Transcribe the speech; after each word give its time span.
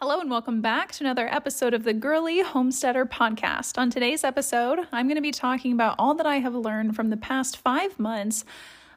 Hello, 0.00 0.20
and 0.20 0.30
welcome 0.30 0.60
back 0.60 0.92
to 0.92 1.02
another 1.02 1.26
episode 1.26 1.74
of 1.74 1.82
the 1.82 1.92
Girly 1.92 2.40
Homesteader 2.40 3.04
Podcast. 3.04 3.78
On 3.78 3.90
today's 3.90 4.22
episode, 4.22 4.78
I'm 4.92 5.08
going 5.08 5.16
to 5.16 5.20
be 5.20 5.32
talking 5.32 5.72
about 5.72 5.96
all 5.98 6.14
that 6.14 6.24
I 6.24 6.36
have 6.36 6.54
learned 6.54 6.94
from 6.94 7.10
the 7.10 7.16
past 7.16 7.56
five 7.56 7.98
months 7.98 8.44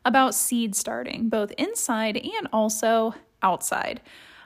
about 0.05 0.35
seed 0.35 0.75
starting, 0.75 1.27
both 1.27 1.53
inside 1.57 2.17
and 2.17 2.47
also 2.53 3.15
outside. 3.41 3.99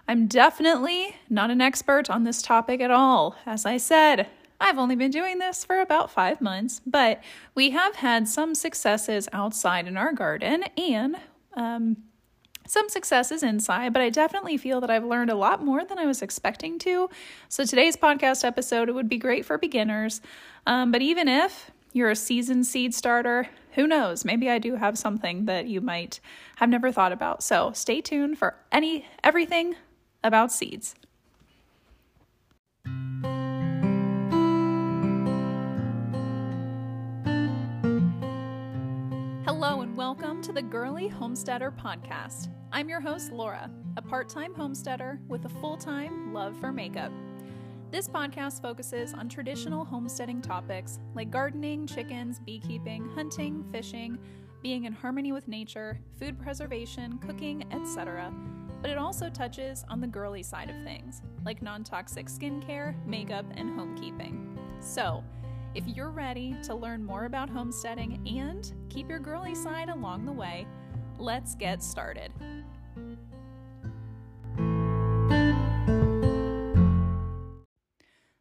I'm 0.08 0.28
definitely 0.28 1.18
not 1.30 1.52
an 1.52 1.60
expert 1.60 2.10
on 2.10 2.24
this 2.24 2.42
topic 2.42 2.80
at 2.80 2.90
all. 2.90 3.36
As 3.46 3.66
I 3.66 3.76
said, 3.76 4.30
I've 4.58 4.78
only 4.78 4.96
been 4.96 5.12
doing 5.12 5.40
this 5.40 5.66
for 5.66 5.82
about 5.82 6.10
five 6.10 6.40
months, 6.40 6.80
but 6.86 7.22
we 7.54 7.72
have 7.72 7.98
had 7.98 8.30
some 8.30 8.56
successes 8.56 9.28
outside 9.34 9.90
in 9.90 9.98
our 9.98 10.14
garden 10.14 10.64
and 10.78 11.18
um, 11.58 11.98
some 12.68 12.90
successes 12.90 13.44
inside, 13.44 13.94
but 13.94 14.02
I 14.02 14.10
definitely 14.10 14.58
feel 14.58 14.82
that 14.82 14.90
I've 14.90 15.06
learned 15.06 15.30
a 15.30 15.36
lot 15.36 15.64
more 15.64 15.86
than 15.86 16.00
I 16.00 16.06
was 16.06 16.22
expecting 16.22 16.80
to. 16.80 17.10
So 17.50 17.66
today's 17.66 17.96
podcast 17.96 18.44
episode 18.44 18.90
it 18.90 18.94
would 18.94 19.10
be 19.10 19.18
great 19.18 19.46
for 19.46 19.58
beginners, 19.58 20.22
um, 20.66 20.92
but 20.92 21.02
even 21.02 21.28
if 21.28 21.72
you're 21.94 22.10
a 22.10 22.16
seasoned 22.16 22.68
seed 22.68 22.94
starter, 22.94 23.48
who 23.76 23.88
knows? 23.88 24.26
Maybe 24.26 24.50
I 24.50 24.60
do 24.60 24.76
have 24.76 24.98
something 24.98 25.46
that 25.46 25.68
you 25.68 25.82
might 25.82 26.20
have 26.58 26.70
never 26.70 26.92
thought 26.92 27.12
about. 27.12 27.44
So 27.44 27.72
stay 27.74 28.02
tuned 28.02 28.38
for 28.38 28.56
any 28.72 29.06
everything 29.24 29.76
about 30.24 30.52
seeds. 30.52 30.96
To 40.46 40.54
the 40.54 40.62
Girly 40.62 41.08
Homesteader 41.08 41.72
Podcast. 41.72 42.50
I'm 42.72 42.88
your 42.88 43.02
host, 43.02 43.32
Laura, 43.32 43.68
a 43.98 44.02
part 44.04 44.30
time 44.30 44.54
homesteader 44.54 45.20
with 45.28 45.44
a 45.46 45.50
full 45.50 45.76
time 45.76 46.36
love 46.36 46.56
for 46.60 46.72
makeup. 46.72 47.12
This 47.90 48.08
podcast 48.08 48.62
focuses 48.62 49.16
on 49.16 49.28
traditional 49.28 49.84
homesteading 49.84 50.44
topics 50.44 51.00
like 51.16 51.32
gardening, 51.32 51.88
chickens, 51.88 52.40
beekeeping, 52.46 53.10
hunting, 53.16 53.66
fishing, 53.72 54.20
being 54.62 54.84
in 54.84 54.94
harmony 54.94 55.32
with 55.32 55.48
nature, 55.48 56.00
food 56.20 56.40
preservation, 56.40 57.18
cooking, 57.18 57.66
etc. 57.74 58.32
But 58.84 58.92
it 58.92 59.00
also 59.00 59.32
touches 59.32 59.84
on 59.90 60.00
the 60.00 60.06
girly 60.06 60.44
side 60.44 60.70
of 60.70 60.76
things, 60.84 61.24
like 61.44 61.64
non 61.64 61.84
toxic 61.84 62.28
skincare, 62.28 63.04
makeup, 63.08 63.48
and 63.56 63.72
homekeeping. 63.72 64.60
So, 64.80 65.24
if 65.76 65.84
you're 65.88 66.10
ready 66.10 66.56
to 66.64 66.74
learn 66.74 67.04
more 67.04 67.26
about 67.26 67.50
homesteading 67.50 68.26
and 68.26 68.74
keep 68.90 69.10
your 69.10 69.20
girly 69.20 69.54
side 69.54 69.90
along 69.90 70.26
the 70.26 70.32
way, 70.32 70.66
let's 71.20 71.54
get 71.54 71.84
started. 71.84 72.32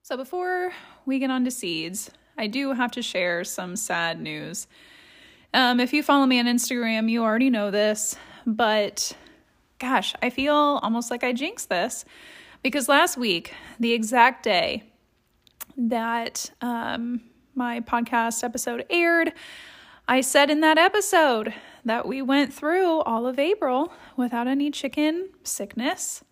So, 0.03 0.17
before 0.17 0.73
we 1.07 1.19
get 1.19 1.31
on 1.31 1.45
to 1.45 1.51
seeds, 1.51 2.11
I 2.39 2.47
do 2.47 2.73
have 2.73 2.93
to 2.93 3.03
share 3.03 3.43
some 3.43 3.75
sad 3.75 4.21
news. 4.21 4.69
Um, 5.53 5.81
if 5.81 5.93
you 5.93 6.03
follow 6.03 6.27
me 6.27 6.39
on 6.39 6.47
Instagram, 6.47 7.11
you 7.11 7.25
already 7.25 7.51
know 7.51 7.71
this, 7.71 8.17
but 8.47 9.17
gosh, 9.81 10.15
I 10.23 10.31
feel 10.31 10.55
almost 10.83 11.11
like 11.11 11.25
I 11.25 11.33
jinxed 11.33 11.69
this 11.69 12.05
because 12.63 12.89
last 12.89 13.17
week, 13.17 13.55
the 13.81 13.93
exact 13.93 14.45
day 14.45 14.85
that 15.77 16.51
um, 16.61 17.21
my 17.55 17.81
podcast 17.81 18.45
episode 18.45 18.85
aired, 18.91 19.33
I 20.07 20.21
said 20.21 20.51
in 20.51 20.61
that 20.61 20.79
episode 20.79 21.55
that 21.85 22.07
we 22.07 22.23
went 22.23 22.53
through 22.53 23.01
all 23.01 23.27
of 23.27 23.39
April 23.39 23.93
without 24.17 24.47
any 24.47 24.71
chicken 24.71 25.31
sickness. 25.43 26.25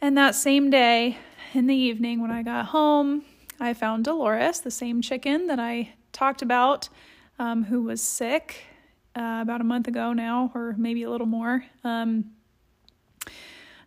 And 0.00 0.16
that 0.18 0.34
same 0.34 0.70
day, 0.70 1.18
in 1.54 1.66
the 1.66 1.74
evening, 1.74 2.20
when 2.20 2.30
I 2.30 2.42
got 2.42 2.66
home, 2.66 3.24
I 3.60 3.74
found 3.74 4.04
Dolores, 4.04 4.60
the 4.60 4.70
same 4.70 5.02
chicken 5.02 5.46
that 5.46 5.60
I 5.60 5.90
talked 6.12 6.42
about, 6.42 6.88
um, 7.38 7.64
who 7.64 7.82
was 7.82 8.02
sick 8.02 8.64
uh, 9.14 9.40
about 9.42 9.60
a 9.60 9.64
month 9.64 9.86
ago 9.86 10.12
now, 10.12 10.50
or 10.54 10.74
maybe 10.78 11.02
a 11.02 11.10
little 11.10 11.26
more. 11.26 11.64
Um, 11.84 12.32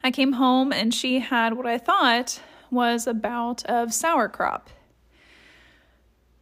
I 0.03 0.12
came 0.12 0.34
home 0.34 0.72
and 0.72 0.94
she 0.94 1.19
had 1.19 1.53
what 1.53 1.66
I 1.66 1.78
thought 1.78 2.40
was 2.72 3.08
a 3.08 3.14
bout 3.14 3.64
of 3.66 3.94
crop. 4.31 4.70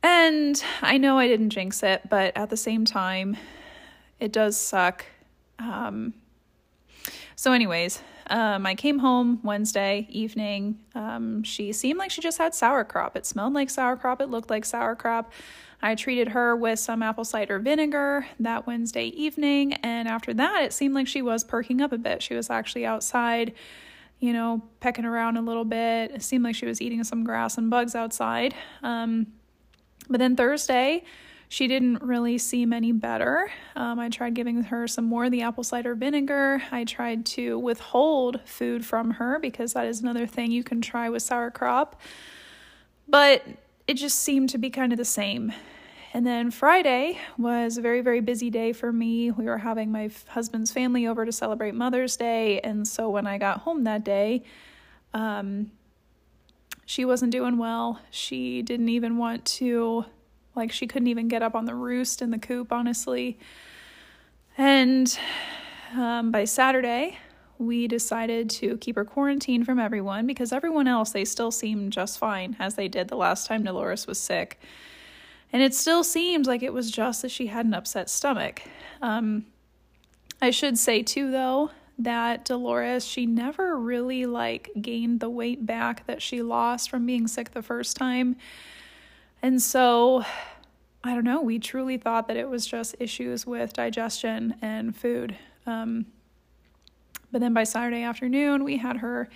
And 0.02 0.62
I 0.82 0.98
know 0.98 1.18
I 1.18 1.28
didn't 1.28 1.52
jinx 1.52 1.82
it, 1.82 2.10
but 2.10 2.36
at 2.36 2.50
the 2.50 2.58
same 2.58 2.84
time, 2.84 3.38
it 4.20 4.34
does 4.34 4.58
suck. 4.58 5.06
Um, 5.60 6.14
so, 7.36 7.54
anyways, 7.54 8.02
um, 8.28 8.66
I 8.66 8.76
came 8.76 9.00
home 9.00 9.40
Wednesday 9.44 10.08
evening. 10.10 10.80
Um, 10.96 11.44
she 11.44 11.72
seemed 11.74 12.00
like 12.00 12.12
she 12.12 12.22
just 12.22 12.38
had 12.38 12.54
sour 12.54 12.84
crop. 12.84 13.16
It 13.16 13.26
smelled 13.26 13.54
like 13.54 13.70
sour 13.70 13.96
crop. 13.96 14.22
It 14.22 14.30
looked 14.30 14.50
like 14.50 14.66
sour 14.66 14.96
crop. 14.96 15.32
I 15.82 15.96
treated 15.96 16.30
her 16.30 16.56
with 16.56 16.80
some 16.80 17.04
apple 17.04 17.26
cider 17.26 17.60
vinegar 17.60 18.26
that 18.40 18.66
Wednesday 18.66 19.08
evening. 19.08 19.74
And 19.74 20.08
after 20.08 20.34
that, 20.34 20.64
it 20.64 20.74
seemed 20.74 20.96
like 20.96 21.08
she 21.08 21.22
was 21.22 21.44
perking 21.44 21.82
up 21.82 21.92
a 21.92 21.98
bit. 21.98 22.24
She 22.24 22.34
was 22.34 22.50
actually 22.50 22.86
outside 22.86 23.54
you 24.24 24.32
know, 24.32 24.62
pecking 24.80 25.04
around 25.04 25.36
a 25.36 25.42
little 25.42 25.66
bit. 25.66 26.12
It 26.12 26.24
seemed 26.24 26.46
like 26.46 26.56
she 26.56 26.66
was 26.66 26.82
eating 26.82 27.04
some 27.04 27.26
grass 27.26 27.58
and 27.58 27.70
bugs 27.70 27.94
outside. 27.94 28.56
Um, 28.82 29.28
but 30.10 30.20
then 30.20 30.38
Thursday, 30.38 31.04
she 31.50 31.68
didn't 31.68 32.02
really 32.02 32.38
seem 32.38 32.72
any 32.72 32.94
better. 32.94 33.52
Um, 33.76 34.00
I 34.00 34.08
tried 34.08 34.34
giving 34.34 34.64
her 34.64 34.88
some 34.88 35.04
more 35.04 35.26
of 35.26 35.32
the 35.32 35.42
apple 35.42 35.66
cider 35.66 35.94
vinegar. 35.94 36.64
I 36.72 36.86
tried 36.86 37.26
to 37.26 37.60
withhold 37.60 38.40
food 38.46 38.86
from 38.86 39.12
her 39.12 39.40
because 39.40 39.74
that 39.74 39.88
is 39.88 40.00
another 40.00 40.26
thing 40.26 40.54
you 40.54 40.64
can 40.64 40.80
try 40.80 41.10
with 41.10 41.22
sour 41.22 41.52
crop. 41.52 42.00
But 43.10 43.44
it 43.88 43.96
just 43.96 44.20
seemed 44.20 44.52
to 44.52 44.58
be 44.58 44.70
kind 44.70 44.94
of 44.94 44.98
the 44.98 45.04
same. 45.04 45.52
And 46.16 46.28
then 46.28 46.52
Friday 46.52 47.18
was 47.40 47.78
a 47.78 47.82
very, 47.82 48.02
very 48.02 48.22
busy 48.22 48.52
day 48.52 48.72
for 48.72 48.94
me. 48.94 49.32
We 49.32 49.46
were 49.46 49.58
having 49.58 49.92
my 49.92 50.12
husband's 50.28 50.72
family 50.72 51.08
over 51.08 51.26
to 51.26 51.32
celebrate 51.32 51.74
Mother's 51.74 52.16
Day. 52.16 52.60
And 52.60 52.88
so 52.88 53.10
when 53.10 53.26
I 53.26 53.40
got 53.40 53.62
home 53.62 53.84
that 53.86 54.04
day, 54.04 54.44
um, 55.16 55.72
she 56.86 57.04
wasn't 57.04 57.32
doing 57.32 57.58
well. 57.58 58.00
She 58.12 58.62
didn't 58.62 58.90
even 58.90 59.18
want 59.18 59.44
to, 59.46 60.06
like, 60.56 60.72
she 60.72 60.86
couldn't 60.86 61.08
even 61.08 61.28
get 61.30 61.42
up 61.42 61.56
on 61.56 61.66
the 61.66 61.74
roost 61.74 62.22
in 62.22 62.30
the 62.30 62.38
coop, 62.38 62.72
honestly. 62.72 63.40
And 64.56 65.18
um, 65.96 66.30
by 66.30 66.46
Saturday, 66.46 67.18
we 67.58 67.88
decided 67.88 68.52
to 68.52 68.78
keep 68.78 68.98
her 68.98 69.06
quarantined 69.06 69.66
from 69.66 69.80
everyone 69.80 70.28
because 70.28 70.52
everyone 70.52 70.88
else, 70.88 71.10
they 71.10 71.26
still 71.26 71.50
seemed 71.50 71.92
just 71.92 72.20
fine 72.20 72.56
as 72.60 72.76
they 72.76 72.88
did 72.88 73.08
the 73.08 73.16
last 73.16 73.48
time 73.48 73.64
Dolores 73.64 74.06
was 74.06 74.20
sick. 74.20 74.60
And 75.54 75.62
it 75.62 75.76
still 75.76 76.04
seemed 76.04 76.48
like 76.48 76.64
it 76.64 76.74
was 76.74 76.90
just 76.90 77.22
that 77.22 77.30
she 77.30 77.48
had 77.48 77.68
an 77.68 77.76
upset 77.76 78.10
stomach. 78.10 78.64
Um, 79.02 79.46
I 80.42 80.50
should 80.50 80.80
say, 80.80 81.04
too, 81.04 81.30
though, 81.30 81.70
that 82.00 82.44
Dolores, 82.44 83.06
she 83.06 83.28
never 83.28 83.78
really 83.78 84.26
like 84.26 84.72
gained 84.82 85.20
the 85.20 85.30
weight 85.30 85.64
back 85.66 86.08
that 86.08 86.24
she 86.24 86.42
lost 86.42 86.90
from 86.90 87.06
being 87.06 87.28
sick 87.28 87.52
the 87.52 87.62
first 87.62 87.96
time. 87.96 88.36
And 89.44 89.62
so, 89.62 90.26
I 91.04 91.14
don't 91.14 91.24
know, 91.24 91.42
we 91.42 91.60
truly 91.60 91.98
thought 91.98 92.28
that 92.30 92.38
it 92.38 92.50
was 92.50 92.66
just 92.66 92.96
issues 93.00 93.46
with 93.46 93.74
digestion 93.74 94.56
and 94.62 94.96
food. 94.96 95.38
Um, 95.68 96.08
but 97.32 97.42
then 97.42 97.54
by 97.54 97.64
Saturday 97.64 98.02
afternoon, 98.02 98.64
we 98.64 98.78
had 98.78 98.98
her 98.98 99.30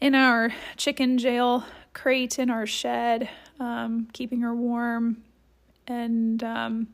in 0.00 0.14
our 0.14 0.52
chicken 0.76 1.16
jail 1.16 1.64
crate 1.92 2.38
in 2.38 2.50
our 2.50 2.66
shed, 2.66 3.28
um, 3.58 4.08
keeping 4.12 4.40
her 4.40 4.54
warm, 4.54 5.22
and 5.86 6.42
um, 6.42 6.88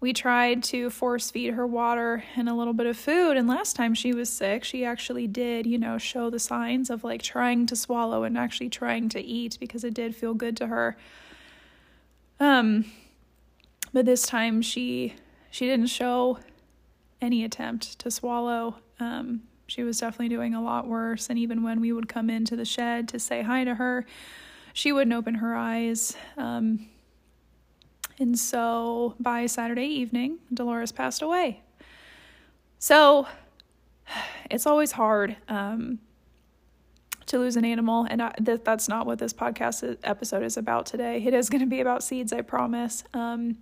we 0.00 0.12
tried 0.12 0.64
to 0.64 0.90
force 0.90 1.30
feed 1.30 1.54
her 1.54 1.66
water 1.66 2.24
and 2.36 2.48
a 2.48 2.54
little 2.54 2.72
bit 2.72 2.86
of 2.86 2.96
food. 2.96 3.36
And 3.36 3.46
last 3.46 3.76
time 3.76 3.94
she 3.94 4.12
was 4.12 4.28
sick, 4.28 4.64
she 4.64 4.84
actually 4.84 5.28
did, 5.28 5.66
you 5.66 5.78
know, 5.78 5.96
show 5.96 6.28
the 6.28 6.40
signs 6.40 6.90
of 6.90 7.04
like 7.04 7.22
trying 7.22 7.66
to 7.66 7.76
swallow 7.76 8.24
and 8.24 8.36
actually 8.36 8.68
trying 8.68 9.08
to 9.10 9.20
eat 9.20 9.58
because 9.60 9.84
it 9.84 9.94
did 9.94 10.16
feel 10.16 10.34
good 10.34 10.56
to 10.56 10.66
her. 10.66 10.96
Um, 12.40 12.86
but 13.92 14.04
this 14.04 14.22
time 14.22 14.60
she 14.60 15.14
she 15.50 15.66
didn't 15.66 15.86
show 15.86 16.38
any 17.20 17.44
attempt 17.44 17.98
to 18.00 18.10
swallow. 18.10 18.76
Um, 18.98 19.42
she 19.66 19.84
was 19.84 20.00
definitely 20.00 20.30
doing 20.30 20.54
a 20.54 20.62
lot 20.62 20.88
worse. 20.88 21.30
And 21.30 21.38
even 21.38 21.62
when 21.62 21.80
we 21.80 21.92
would 21.92 22.08
come 22.08 22.28
into 22.28 22.56
the 22.56 22.64
shed 22.64 23.08
to 23.10 23.18
say 23.18 23.42
hi 23.42 23.64
to 23.64 23.76
her, 23.76 24.04
she 24.72 24.90
wouldn't 24.90 25.14
open 25.14 25.36
her 25.36 25.54
eyes. 25.54 26.16
Um, 26.36 26.88
and 28.22 28.38
so 28.38 29.14
by 29.18 29.46
Saturday 29.46 29.86
evening, 29.86 30.38
Dolores 30.54 30.92
passed 30.92 31.22
away. 31.22 31.62
So 32.78 33.26
it's 34.50 34.66
always 34.66 34.92
hard 34.92 35.36
um, 35.48 35.98
to 37.26 37.38
lose 37.38 37.56
an 37.56 37.64
animal. 37.64 38.06
And 38.08 38.22
I, 38.22 38.32
th- 38.44 38.60
that's 38.64 38.88
not 38.88 39.06
what 39.06 39.18
this 39.18 39.32
podcast 39.32 39.98
episode 40.04 40.42
is 40.42 40.56
about 40.56 40.86
today. 40.86 41.22
It 41.24 41.34
is 41.34 41.50
going 41.50 41.60
to 41.60 41.66
be 41.66 41.80
about 41.80 42.02
seeds, 42.02 42.32
I 42.32 42.42
promise. 42.42 43.04
Um, 43.12 43.58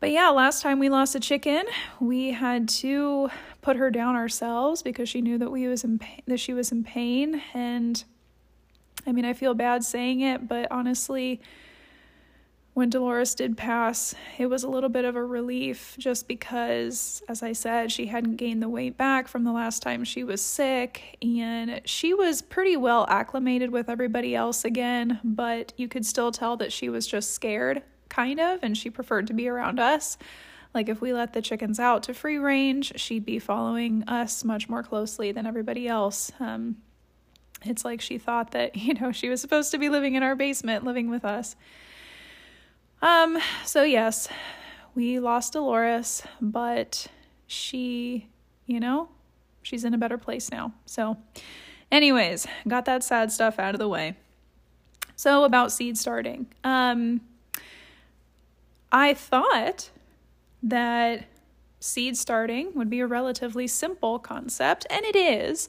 But 0.00 0.10
yeah, 0.10 0.30
last 0.30 0.62
time 0.62 0.78
we 0.78 0.88
lost 0.88 1.14
a 1.14 1.20
chicken, 1.20 1.64
we 2.00 2.30
had 2.32 2.68
to 2.80 3.28
put 3.60 3.76
her 3.76 3.90
down 3.90 4.16
ourselves 4.16 4.82
because 4.82 5.08
she 5.08 5.20
knew 5.20 5.36
that 5.38 5.50
we 5.50 5.68
was 5.68 5.84
in 5.84 5.98
pain, 5.98 6.22
that 6.26 6.40
she 6.40 6.54
was 6.54 6.72
in 6.72 6.84
pain 6.84 7.42
and 7.52 8.02
I 9.06 9.12
mean, 9.12 9.24
I 9.24 9.32
feel 9.32 9.54
bad 9.54 9.82
saying 9.84 10.20
it, 10.20 10.46
but 10.46 10.68
honestly, 10.70 11.40
when 12.80 12.88
Dolores 12.88 13.34
did 13.34 13.58
pass, 13.58 14.14
it 14.38 14.46
was 14.46 14.64
a 14.64 14.68
little 14.68 14.88
bit 14.88 15.04
of 15.04 15.14
a 15.14 15.22
relief 15.22 15.94
just 15.98 16.26
because, 16.26 17.22
as 17.28 17.42
I 17.42 17.52
said, 17.52 17.92
she 17.92 18.06
hadn't 18.06 18.36
gained 18.36 18.62
the 18.62 18.70
weight 18.70 18.96
back 18.96 19.28
from 19.28 19.44
the 19.44 19.52
last 19.52 19.82
time 19.82 20.02
she 20.02 20.24
was 20.24 20.40
sick, 20.40 21.18
and 21.20 21.82
she 21.84 22.14
was 22.14 22.40
pretty 22.40 22.78
well 22.78 23.04
acclimated 23.10 23.70
with 23.70 23.90
everybody 23.90 24.34
else 24.34 24.64
again, 24.64 25.20
but 25.22 25.74
you 25.76 25.88
could 25.88 26.06
still 26.06 26.32
tell 26.32 26.56
that 26.56 26.72
she 26.72 26.88
was 26.88 27.06
just 27.06 27.32
scared, 27.32 27.82
kind 28.08 28.40
of, 28.40 28.60
and 28.62 28.78
she 28.78 28.88
preferred 28.88 29.26
to 29.26 29.34
be 29.34 29.46
around 29.46 29.78
us. 29.78 30.16
Like 30.72 30.88
if 30.88 31.02
we 31.02 31.12
let 31.12 31.34
the 31.34 31.42
chickens 31.42 31.78
out 31.78 32.02
to 32.04 32.14
free 32.14 32.38
range, 32.38 32.98
she'd 32.98 33.26
be 33.26 33.38
following 33.38 34.04
us 34.04 34.42
much 34.42 34.70
more 34.70 34.82
closely 34.82 35.32
than 35.32 35.44
everybody 35.46 35.86
else. 35.86 36.32
Um, 36.40 36.78
it's 37.62 37.84
like 37.84 38.00
she 38.00 38.16
thought 38.16 38.52
that, 38.52 38.74
you 38.78 38.94
know, 38.94 39.12
she 39.12 39.28
was 39.28 39.42
supposed 39.42 39.70
to 39.72 39.76
be 39.76 39.90
living 39.90 40.14
in 40.14 40.22
our 40.22 40.34
basement, 40.34 40.82
living 40.82 41.10
with 41.10 41.26
us. 41.26 41.56
Um, 43.02 43.38
so 43.64 43.82
yes, 43.82 44.28
we 44.94 45.18
lost 45.20 45.54
Dolores, 45.54 46.22
but 46.40 47.06
she, 47.46 48.28
you 48.66 48.80
know, 48.80 49.08
she's 49.62 49.84
in 49.84 49.94
a 49.94 49.98
better 49.98 50.18
place 50.18 50.50
now. 50.50 50.72
So, 50.86 51.16
anyways, 51.90 52.46
got 52.68 52.84
that 52.84 53.02
sad 53.02 53.32
stuff 53.32 53.58
out 53.58 53.74
of 53.74 53.78
the 53.78 53.88
way. 53.88 54.16
So, 55.16 55.44
about 55.44 55.72
seed 55.72 55.98
starting. 55.98 56.46
Um, 56.64 57.20
I 58.92 59.14
thought 59.14 59.90
that 60.62 61.26
seed 61.78 62.16
starting 62.16 62.72
would 62.74 62.90
be 62.90 63.00
a 63.00 63.06
relatively 63.06 63.66
simple 63.66 64.18
concept, 64.18 64.86
and 64.90 65.04
it 65.04 65.16
is, 65.16 65.68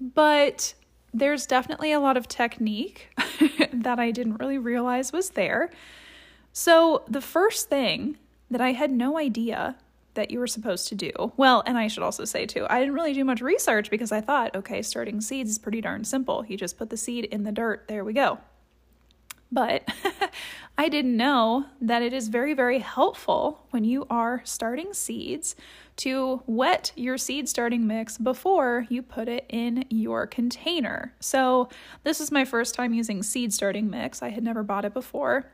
but 0.00 0.74
there's 1.12 1.46
definitely 1.46 1.92
a 1.92 2.00
lot 2.00 2.16
of 2.16 2.28
technique 2.28 3.08
that 3.72 3.98
I 3.98 4.10
didn't 4.10 4.36
really 4.36 4.58
realize 4.58 5.12
was 5.12 5.30
there. 5.30 5.70
So, 6.56 7.02
the 7.08 7.20
first 7.20 7.68
thing 7.68 8.16
that 8.48 8.60
I 8.60 8.74
had 8.74 8.92
no 8.92 9.18
idea 9.18 9.74
that 10.14 10.30
you 10.30 10.38
were 10.38 10.46
supposed 10.46 10.86
to 10.86 10.94
do, 10.94 11.10
well, 11.36 11.64
and 11.66 11.76
I 11.76 11.88
should 11.88 12.04
also 12.04 12.24
say 12.24 12.46
too, 12.46 12.64
I 12.70 12.78
didn't 12.78 12.94
really 12.94 13.12
do 13.12 13.24
much 13.24 13.40
research 13.40 13.90
because 13.90 14.12
I 14.12 14.20
thought, 14.20 14.54
okay, 14.54 14.80
starting 14.80 15.20
seeds 15.20 15.50
is 15.50 15.58
pretty 15.58 15.80
darn 15.80 16.04
simple. 16.04 16.44
You 16.46 16.56
just 16.56 16.78
put 16.78 16.90
the 16.90 16.96
seed 16.96 17.24
in 17.24 17.42
the 17.42 17.50
dirt, 17.50 17.88
there 17.88 18.04
we 18.04 18.12
go. 18.12 18.38
But 19.50 19.88
I 20.78 20.88
didn't 20.88 21.16
know 21.16 21.64
that 21.80 22.02
it 22.02 22.12
is 22.12 22.28
very, 22.28 22.54
very 22.54 22.78
helpful 22.78 23.66
when 23.70 23.82
you 23.82 24.06
are 24.08 24.40
starting 24.44 24.92
seeds 24.92 25.56
to 25.96 26.40
wet 26.46 26.92
your 26.94 27.18
seed 27.18 27.48
starting 27.48 27.84
mix 27.84 28.16
before 28.16 28.86
you 28.88 29.02
put 29.02 29.26
it 29.28 29.44
in 29.48 29.86
your 29.90 30.28
container. 30.28 31.14
So, 31.18 31.68
this 32.04 32.20
is 32.20 32.30
my 32.30 32.44
first 32.44 32.76
time 32.76 32.94
using 32.94 33.24
seed 33.24 33.52
starting 33.52 33.90
mix. 33.90 34.22
I 34.22 34.28
had 34.28 34.44
never 34.44 34.62
bought 34.62 34.84
it 34.84 34.94
before. 34.94 35.50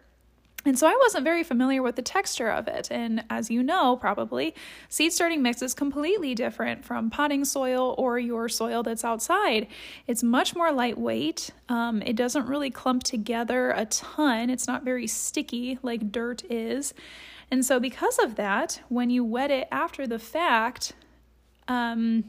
And 0.65 0.79
so 0.79 0.87
I 0.87 0.95
wasn't 1.01 1.25
very 1.25 1.43
familiar 1.43 1.83
with 1.83 1.97
the 1.97 2.03
texture 2.03 2.51
of 2.51 2.69
it. 2.69 2.89
And 2.91 3.25
as 3.31 3.51
you 3.51 3.63
know, 3.63 3.97
probably, 3.97 4.55
seed 4.91 5.13
starting 5.13 5.43
mix 5.43 5.63
is 5.63 5.73
completely 5.73 6.35
different 6.35 6.85
from 6.85 7.09
potting 7.09 7.47
soil 7.47 7.95
or 7.97 8.19
your 8.19 8.49
soil 8.49 8.83
that's 8.83 9.05
outside. 9.05 9.69
It's 10.07 10.23
much 10.23 10.55
more 10.55 10.71
lightweight. 10.71 11.51
Um, 11.71 12.03
it 12.03 12.15
doesn't 12.15 12.47
really 12.47 12.71
clump 12.71 13.05
together 13.05 13.71
a 13.71 13.87
ton. 13.87 14.51
It's 14.51 14.67
not 14.67 14.85
very 14.85 15.07
sticky 15.07 15.79
like 15.83 16.13
dirt 16.13 16.43
is. 16.51 16.93
And 17.51 17.65
so, 17.65 17.81
because 17.81 18.19
of 18.19 18.37
that, 18.37 18.83
when 18.89 19.09
you 19.09 19.25
wet 19.25 19.51
it 19.51 19.67
after 19.73 20.07
the 20.07 20.19
fact, 20.19 20.93
um, 21.69 22.25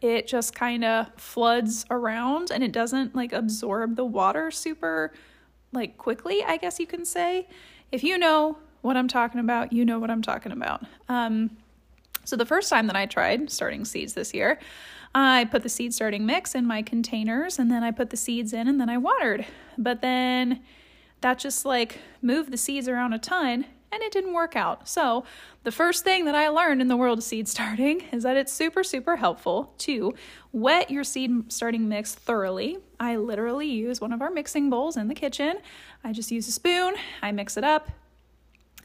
it 0.00 0.26
just 0.26 0.54
kind 0.54 0.84
of 0.84 1.08
floods 1.16 1.84
around 1.90 2.50
and 2.50 2.64
it 2.64 2.72
doesn't 2.72 3.14
like 3.14 3.32
absorb 3.32 3.96
the 3.96 4.04
water 4.04 4.50
super 4.50 5.12
like 5.74 5.98
quickly, 5.98 6.42
I 6.42 6.56
guess 6.56 6.80
you 6.80 6.86
can 6.86 7.04
say. 7.04 7.46
If 7.92 8.02
you 8.02 8.16
know 8.16 8.58
what 8.82 8.96
I'm 8.96 9.08
talking 9.08 9.40
about, 9.40 9.72
you 9.72 9.84
know 9.84 9.98
what 9.98 10.10
I'm 10.10 10.22
talking 10.22 10.52
about. 10.52 10.84
Um, 11.08 11.56
so 12.24 12.36
the 12.36 12.46
first 12.46 12.70
time 12.70 12.86
that 12.86 12.96
I 12.96 13.06
tried 13.06 13.50
starting 13.50 13.84
seeds 13.84 14.14
this 14.14 14.32
year, 14.32 14.58
I 15.14 15.44
put 15.44 15.62
the 15.62 15.68
seed 15.68 15.94
starting 15.94 16.26
mix 16.26 16.54
in 16.54 16.66
my 16.66 16.82
containers 16.82 17.58
and 17.58 17.70
then 17.70 17.84
I 17.84 17.90
put 17.90 18.10
the 18.10 18.16
seeds 18.16 18.52
in 18.52 18.66
and 18.66 18.80
then 18.80 18.88
I 18.88 18.98
watered. 18.98 19.46
But 19.78 20.02
then 20.02 20.60
that 21.20 21.38
just 21.38 21.64
like 21.64 22.00
moved 22.20 22.50
the 22.50 22.56
seeds 22.56 22.88
around 22.88 23.12
a 23.12 23.18
ton 23.18 23.66
and 23.94 24.02
it 24.02 24.12
didn't 24.12 24.34
work 24.34 24.56
out. 24.56 24.88
So, 24.88 25.24
the 25.62 25.72
first 25.72 26.04
thing 26.04 26.26
that 26.26 26.34
I 26.34 26.48
learned 26.48 26.82
in 26.82 26.88
the 26.88 26.96
world 26.96 27.18
of 27.18 27.24
seed 27.24 27.48
starting 27.48 28.02
is 28.12 28.22
that 28.24 28.36
it's 28.36 28.52
super, 28.52 28.84
super 28.84 29.16
helpful 29.16 29.72
to 29.78 30.14
wet 30.52 30.90
your 30.90 31.04
seed 31.04 31.52
starting 31.52 31.88
mix 31.88 32.14
thoroughly. 32.14 32.78
I 33.00 33.16
literally 33.16 33.68
use 33.68 34.00
one 34.00 34.12
of 34.12 34.20
our 34.20 34.30
mixing 34.30 34.68
bowls 34.68 34.96
in 34.96 35.08
the 35.08 35.14
kitchen. 35.14 35.58
I 36.02 36.12
just 36.12 36.30
use 36.30 36.48
a 36.48 36.52
spoon, 36.52 36.94
I 37.22 37.32
mix 37.32 37.56
it 37.56 37.64
up, 37.64 37.90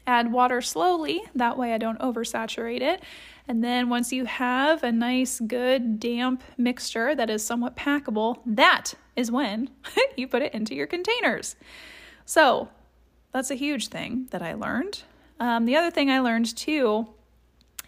add 0.06 0.32
water 0.32 0.60
slowly, 0.60 1.22
that 1.34 1.58
way 1.58 1.74
I 1.74 1.78
don't 1.78 1.98
oversaturate 2.00 2.80
it. 2.80 3.02
And 3.46 3.64
then 3.64 3.88
once 3.88 4.12
you 4.12 4.26
have 4.26 4.82
a 4.84 4.92
nice, 4.92 5.40
good, 5.40 5.98
damp 5.98 6.42
mixture 6.56 7.14
that 7.14 7.30
is 7.30 7.44
somewhat 7.44 7.76
packable, 7.76 8.40
that 8.46 8.94
is 9.16 9.30
when 9.30 9.70
you 10.16 10.28
put 10.28 10.42
it 10.42 10.54
into 10.54 10.74
your 10.74 10.86
containers. 10.86 11.56
So, 12.24 12.68
that's 13.32 13.50
a 13.50 13.54
huge 13.54 13.88
thing 13.88 14.28
that 14.30 14.42
I 14.42 14.54
learned. 14.54 15.02
Um, 15.38 15.64
the 15.64 15.76
other 15.76 15.90
thing 15.90 16.10
I 16.10 16.20
learned 16.20 16.56
too 16.56 17.08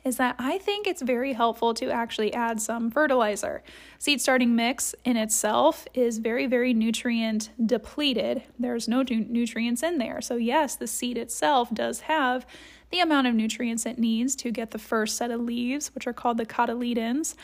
is 0.04 0.16
that 0.16 0.34
I 0.38 0.58
think 0.58 0.86
it's 0.86 1.02
very 1.02 1.32
helpful 1.32 1.74
to 1.74 1.90
actually 1.90 2.34
add 2.34 2.60
some 2.60 2.90
fertilizer. 2.90 3.62
Seed 3.98 4.20
starting 4.20 4.56
mix 4.56 4.94
in 5.04 5.16
itself 5.16 5.86
is 5.94 6.18
very, 6.18 6.46
very 6.46 6.74
nutrient 6.74 7.50
depleted. 7.64 8.42
There's 8.58 8.88
no 8.88 9.02
nutrients 9.02 9.82
in 9.82 9.98
there. 9.98 10.20
So, 10.20 10.36
yes, 10.36 10.74
the 10.74 10.88
seed 10.88 11.16
itself 11.16 11.72
does 11.72 12.00
have 12.00 12.46
the 12.90 13.00
amount 13.00 13.28
of 13.28 13.34
nutrients 13.34 13.86
it 13.86 13.98
needs 13.98 14.34
to 14.36 14.50
get 14.50 14.72
the 14.72 14.78
first 14.78 15.16
set 15.16 15.30
of 15.30 15.40
leaves, 15.40 15.94
which 15.94 16.06
are 16.06 16.12
called 16.12 16.36
the 16.36 16.46
cotyledons. 16.46 17.34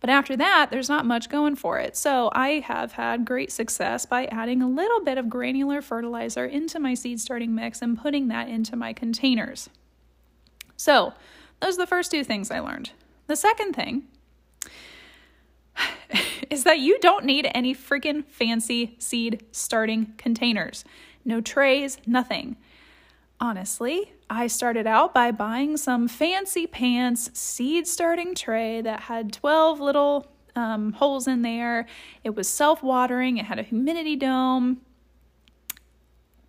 But 0.00 0.10
after 0.10 0.36
that, 0.36 0.68
there's 0.70 0.88
not 0.88 1.04
much 1.04 1.28
going 1.28 1.56
for 1.56 1.78
it. 1.78 1.96
So 1.96 2.30
I 2.32 2.60
have 2.66 2.92
had 2.92 3.26
great 3.26 3.52
success 3.52 4.06
by 4.06 4.24
adding 4.26 4.62
a 4.62 4.68
little 4.68 5.04
bit 5.04 5.18
of 5.18 5.28
granular 5.28 5.82
fertilizer 5.82 6.46
into 6.46 6.80
my 6.80 6.94
seed 6.94 7.20
starting 7.20 7.54
mix 7.54 7.82
and 7.82 8.00
putting 8.00 8.28
that 8.28 8.48
into 8.48 8.76
my 8.76 8.92
containers. 8.94 9.68
So 10.76 11.12
those 11.60 11.74
are 11.74 11.82
the 11.82 11.86
first 11.86 12.10
two 12.10 12.24
things 12.24 12.50
I 12.50 12.60
learned. 12.60 12.92
The 13.26 13.36
second 13.36 13.74
thing 13.74 14.04
is 16.50 16.64
that 16.64 16.78
you 16.78 16.98
don't 16.98 17.26
need 17.26 17.50
any 17.54 17.74
freaking 17.74 18.24
fancy 18.24 18.96
seed 18.98 19.44
starting 19.52 20.14
containers. 20.16 20.84
No 21.24 21.42
trays, 21.42 21.98
nothing. 22.06 22.56
Honestly, 23.38 24.12
I 24.32 24.46
started 24.46 24.86
out 24.86 25.12
by 25.12 25.32
buying 25.32 25.76
some 25.76 26.06
fancy 26.06 26.68
pants 26.68 27.36
seed 27.36 27.88
starting 27.88 28.36
tray 28.36 28.80
that 28.80 29.00
had 29.00 29.32
12 29.32 29.80
little 29.80 30.28
um, 30.54 30.92
holes 30.92 31.26
in 31.26 31.42
there. 31.42 31.86
It 32.22 32.36
was 32.36 32.48
self 32.48 32.80
watering, 32.80 33.38
it 33.38 33.46
had 33.46 33.58
a 33.58 33.64
humidity 33.64 34.14
dome. 34.14 34.82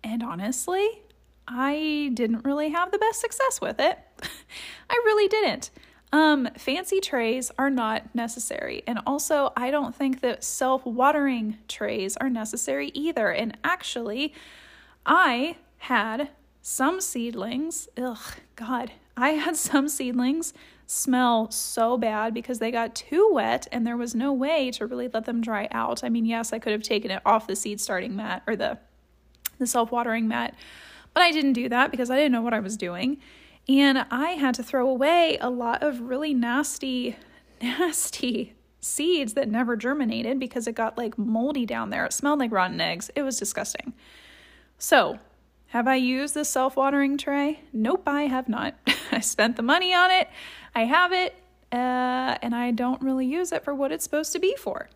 And 0.04 0.22
honestly, 0.22 1.02
I 1.48 2.12
didn't 2.14 2.44
really 2.44 2.70
have 2.70 2.92
the 2.92 2.98
best 2.98 3.20
success 3.20 3.60
with 3.60 3.80
it. 3.80 3.98
I 4.90 4.94
really 5.04 5.26
didn't. 5.26 5.70
Um, 6.12 6.48
fancy 6.56 7.00
trays 7.00 7.50
are 7.58 7.70
not 7.70 8.14
necessary. 8.14 8.84
And 8.86 9.00
also, 9.06 9.52
I 9.56 9.72
don't 9.72 9.94
think 9.94 10.20
that 10.20 10.44
self 10.44 10.86
watering 10.86 11.58
trays 11.66 12.16
are 12.16 12.30
necessary 12.30 12.92
either. 12.94 13.30
And 13.30 13.58
actually, 13.64 14.34
I 15.04 15.56
had 15.78 16.28
some 16.62 17.00
seedlings, 17.00 17.88
ugh, 17.96 18.36
God, 18.56 18.92
I 19.16 19.30
had 19.30 19.56
some 19.56 19.88
seedlings 19.88 20.54
smell 20.86 21.50
so 21.50 21.96
bad 21.96 22.32
because 22.32 22.58
they 22.58 22.70
got 22.70 22.94
too 22.94 23.30
wet 23.32 23.66
and 23.72 23.86
there 23.86 23.96
was 23.96 24.14
no 24.14 24.32
way 24.32 24.70
to 24.70 24.86
really 24.86 25.08
let 25.08 25.24
them 25.24 25.40
dry 25.40 25.68
out. 25.70 26.04
I 26.04 26.08
mean, 26.08 26.24
yes, 26.24 26.52
I 26.52 26.58
could 26.58 26.72
have 26.72 26.82
taken 26.82 27.10
it 27.10 27.20
off 27.26 27.46
the 27.46 27.56
seed 27.56 27.80
starting 27.80 28.16
mat 28.16 28.42
or 28.46 28.56
the 28.56 28.78
the 29.58 29.66
self-watering 29.66 30.26
mat, 30.26 30.56
but 31.14 31.22
I 31.22 31.30
didn't 31.30 31.52
do 31.52 31.68
that 31.68 31.90
because 31.90 32.10
I 32.10 32.16
didn't 32.16 32.32
know 32.32 32.42
what 32.42 32.54
I 32.54 32.58
was 32.58 32.76
doing. 32.76 33.18
And 33.68 34.06
I 34.10 34.30
had 34.30 34.54
to 34.56 34.62
throw 34.62 34.88
away 34.88 35.38
a 35.40 35.50
lot 35.50 35.82
of 35.82 36.00
really 36.00 36.34
nasty 36.34 37.16
nasty 37.60 38.54
seeds 38.80 39.34
that 39.34 39.48
never 39.48 39.76
germinated 39.76 40.40
because 40.40 40.66
it 40.66 40.74
got 40.74 40.98
like 40.98 41.16
moldy 41.16 41.64
down 41.64 41.90
there. 41.90 42.04
It 42.04 42.12
smelled 42.12 42.40
like 42.40 42.50
rotten 42.50 42.80
eggs. 42.80 43.10
It 43.14 43.22
was 43.22 43.38
disgusting. 43.38 43.92
So, 44.78 45.18
have 45.72 45.88
I 45.88 45.94
used 45.94 46.34
the 46.34 46.44
self 46.44 46.76
watering 46.76 47.16
tray? 47.16 47.60
Nope, 47.72 48.02
I 48.06 48.24
have 48.24 48.46
not. 48.46 48.74
I 49.10 49.20
spent 49.20 49.56
the 49.56 49.62
money 49.62 49.94
on 49.94 50.10
it, 50.10 50.28
I 50.74 50.84
have 50.84 51.12
it, 51.12 51.34
uh, 51.72 52.36
and 52.42 52.54
I 52.54 52.72
don't 52.72 53.00
really 53.00 53.24
use 53.24 53.52
it 53.52 53.64
for 53.64 53.74
what 53.74 53.90
it's 53.90 54.04
supposed 54.04 54.34
to 54.34 54.38
be 54.38 54.54
for. 54.54 54.90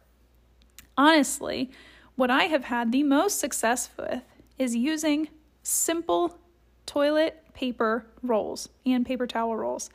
Honestly, 0.98 1.70
what 2.14 2.30
I 2.30 2.44
have 2.44 2.64
had 2.64 2.92
the 2.92 3.02
most 3.04 3.40
success 3.40 3.88
with 3.98 4.20
is 4.58 4.76
using 4.76 5.28
simple 5.62 6.36
toilet 6.84 7.42
paper 7.54 8.04
rolls 8.22 8.68
and 8.84 9.06
paper 9.06 9.26
towel 9.26 9.56
rolls. 9.56 9.88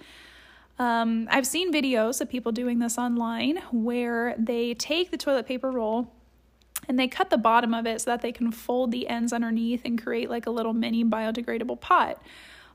Um, 0.79 1.27
I've 1.29 1.45
seen 1.45 1.71
videos 1.71 2.21
of 2.21 2.29
people 2.29 2.51
doing 2.51 2.79
this 2.79 2.97
online 2.97 3.57
where 3.71 4.33
they 4.35 4.73
take 4.73 5.11
the 5.11 5.17
toilet 5.17 5.45
paper 5.45 5.69
roll 5.69 6.11
and 6.91 6.99
they 6.99 7.07
cut 7.07 7.29
the 7.29 7.37
bottom 7.37 7.73
of 7.73 7.87
it 7.87 8.01
so 8.01 8.11
that 8.11 8.21
they 8.21 8.33
can 8.33 8.51
fold 8.51 8.91
the 8.91 9.07
ends 9.07 9.31
underneath 9.31 9.81
and 9.85 10.03
create 10.03 10.29
like 10.29 10.45
a 10.45 10.49
little 10.49 10.73
mini 10.73 11.05
biodegradable 11.05 11.79
pot. 11.79 12.21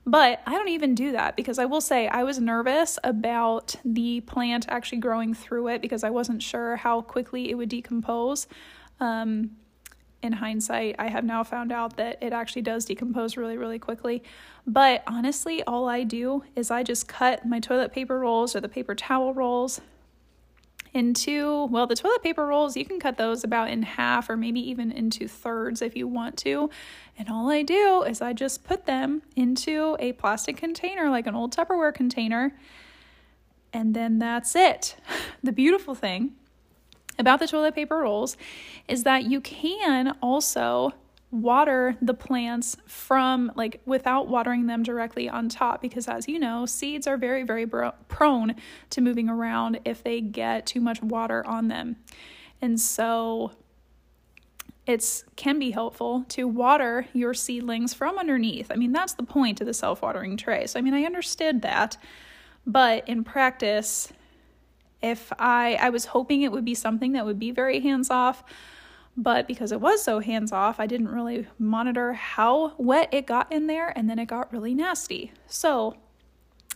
But 0.07 0.41
I 0.47 0.53
don't 0.53 0.69
even 0.69 0.95
do 0.95 1.11
that 1.11 1.35
because 1.35 1.59
I 1.59 1.65
will 1.65 1.81
say 1.81 2.07
I 2.07 2.23
was 2.23 2.39
nervous 2.39 2.97
about 3.03 3.75
the 3.85 4.21
plant 4.21 4.65
actually 4.69 4.97
growing 4.97 5.35
through 5.35 5.67
it 5.67 5.83
because 5.83 6.03
I 6.03 6.09
wasn't 6.09 6.41
sure 6.41 6.77
how 6.77 7.01
quickly 7.01 7.51
it 7.51 7.53
would 7.53 7.69
decompose. 7.69 8.47
Um, 8.99 9.51
in 10.23 10.33
hindsight, 10.33 10.95
I 10.97 11.09
have 11.09 11.23
now 11.23 11.43
found 11.43 11.71
out 11.71 11.97
that 11.97 12.17
it 12.19 12.33
actually 12.33 12.63
does 12.63 12.85
decompose 12.85 13.37
really, 13.37 13.55
really 13.55 13.77
quickly. 13.77 14.23
But 14.65 15.03
honestly, 15.05 15.61
all 15.65 15.87
I 15.87 16.03
do 16.03 16.43
is 16.55 16.71
I 16.71 16.81
just 16.81 17.07
cut 17.07 17.45
my 17.45 17.59
toilet 17.59 17.93
paper 17.93 18.17
rolls 18.17 18.55
or 18.55 18.61
the 18.61 18.67
paper 18.67 18.95
towel 18.95 19.35
rolls 19.35 19.79
into, 20.93 21.65
well, 21.65 21.87
the 21.87 21.95
toilet 21.95 22.23
paper 22.23 22.45
rolls, 22.45 22.75
you 22.75 22.85
can 22.85 22.99
cut 22.99 23.17
those 23.17 23.43
about 23.43 23.69
in 23.69 23.83
half 23.83 24.29
or 24.29 24.37
maybe 24.37 24.59
even 24.59 24.91
into 24.91 25.27
thirds 25.27 25.81
if 25.81 25.95
you 25.95 26.07
want 26.07 26.37
to. 26.37 26.69
And 27.17 27.29
all 27.29 27.49
I 27.49 27.63
do 27.63 28.03
is 28.03 28.21
I 28.21 28.33
just 28.33 28.63
put 28.63 28.85
them 28.85 29.21
into 29.35 29.95
a 29.99 30.13
plastic 30.13 30.57
container, 30.57 31.09
like 31.09 31.27
an 31.27 31.35
old 31.35 31.55
Tupperware 31.55 31.93
container, 31.93 32.55
and 33.73 33.93
then 33.93 34.19
that's 34.19 34.55
it. 34.55 34.95
The 35.43 35.51
beautiful 35.51 35.93
thing 35.93 36.33
about 37.19 37.39
the 37.39 37.47
toilet 37.47 37.75
paper 37.75 37.99
rolls 37.99 38.37
is 38.87 39.03
that 39.03 39.25
you 39.25 39.39
can 39.39 40.17
also 40.21 40.93
water 41.29 41.97
the 42.01 42.13
plants 42.13 42.77
from 42.85 43.51
like 43.55 43.81
without 43.85 44.27
watering 44.29 44.65
them 44.67 44.81
directly 44.81 45.27
on 45.27 45.49
top 45.49 45.81
because 45.81 46.07
as 46.07 46.27
you 46.27 46.39
know 46.39 46.65
seeds 46.65 47.05
are 47.05 47.17
very 47.17 47.43
very 47.43 47.67
prone 48.07 48.55
to 48.89 49.01
moving 49.01 49.27
around 49.27 49.77
if 49.83 50.01
they 50.03 50.21
get 50.21 50.65
too 50.65 50.79
much 50.79 51.01
water 51.01 51.45
on 51.45 51.67
them. 51.67 51.97
And 52.61 52.79
so 52.79 53.51
it's 54.85 55.25
can 55.35 55.59
be 55.59 55.71
helpful 55.71 56.23
to 56.29 56.47
water 56.47 57.07
your 57.11 57.33
seedlings 57.33 57.93
from 57.93 58.17
underneath. 58.17 58.71
I 58.71 58.75
mean 58.75 58.93
that's 58.93 59.13
the 59.13 59.23
point 59.23 59.59
of 59.59 59.67
the 59.67 59.73
self-watering 59.73 60.37
tray. 60.37 60.65
So 60.65 60.79
i 60.79 60.81
mean 60.81 60.93
i 60.93 61.03
understood 61.03 61.61
that 61.63 61.97
but 62.65 63.07
in 63.07 63.25
practice 63.25 64.13
if 65.01 65.33
i 65.39 65.77
i 65.81 65.89
was 65.89 66.05
hoping 66.05 66.41
it 66.41 66.53
would 66.53 66.65
be 66.65 66.73
something 66.73 67.11
that 67.11 67.25
would 67.25 67.37
be 67.37 67.51
very 67.51 67.81
hands 67.81 68.09
off 68.09 68.45
but 69.17 69.47
because 69.47 69.71
it 69.71 69.81
was 69.81 70.03
so 70.03 70.19
hands 70.19 70.51
off, 70.51 70.79
I 70.79 70.85
didn't 70.85 71.09
really 71.09 71.47
monitor 71.57 72.13
how 72.13 72.73
wet 72.77 73.09
it 73.11 73.25
got 73.25 73.51
in 73.51 73.65
there, 73.65 73.91
and 73.97 74.07
then 74.07 74.19
it 74.19 74.27
got 74.27 74.53
really 74.53 74.75
nasty. 74.75 75.31
So, 75.47 75.97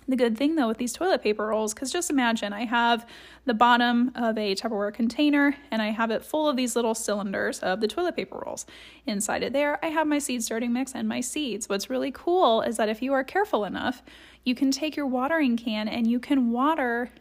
the 0.07 0.15
good 0.15 0.35
thing 0.35 0.55
though 0.55 0.67
with 0.67 0.79
these 0.79 0.93
toilet 0.93 1.21
paper 1.21 1.47
rolls, 1.47 1.73
because 1.73 1.91
just 1.91 2.09
imagine 2.09 2.53
I 2.53 2.65
have 2.65 3.05
the 3.45 3.53
bottom 3.53 4.11
of 4.15 4.35
a 4.37 4.55
Tupperware 4.55 4.93
container 4.93 5.55
and 5.69 5.79
I 5.81 5.91
have 5.91 6.09
it 6.09 6.25
full 6.25 6.49
of 6.49 6.57
these 6.57 6.75
little 6.75 6.95
cylinders 6.95 7.59
of 7.59 7.81
the 7.81 7.87
toilet 7.87 8.15
paper 8.15 8.41
rolls. 8.43 8.65
Inside 9.05 9.43
of 9.43 9.53
there, 9.53 9.83
I 9.85 9.89
have 9.89 10.07
my 10.07 10.17
seed 10.17 10.43
starting 10.43 10.73
mix 10.73 10.93
and 10.95 11.07
my 11.07 11.21
seeds. 11.21 11.69
What's 11.69 11.89
really 11.89 12.11
cool 12.11 12.61
is 12.61 12.77
that 12.77 12.89
if 12.89 13.03
you 13.03 13.13
are 13.13 13.23
careful 13.23 13.63
enough, 13.63 14.01
you 14.43 14.55
can 14.55 14.71
take 14.71 14.95
your 14.95 15.05
watering 15.05 15.55
can 15.55 15.87
and 15.87 16.07
you 16.07 16.19
can 16.19 16.51
water 16.51 17.11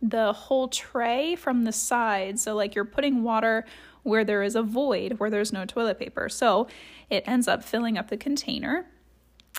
the 0.00 0.32
whole 0.32 0.68
tray 0.68 1.34
from 1.34 1.64
the 1.64 1.72
side. 1.72 2.38
So, 2.38 2.54
like 2.54 2.74
you're 2.74 2.84
putting 2.84 3.24
water 3.24 3.64
where 4.02 4.24
there 4.24 4.42
is 4.42 4.54
a 4.54 4.62
void, 4.62 5.18
where 5.18 5.30
there's 5.30 5.52
no 5.52 5.64
toilet 5.64 5.98
paper. 5.98 6.28
So 6.28 6.68
it 7.10 7.24
ends 7.26 7.48
up 7.48 7.64
filling 7.64 7.98
up 7.98 8.08
the 8.08 8.16
container. 8.16 8.86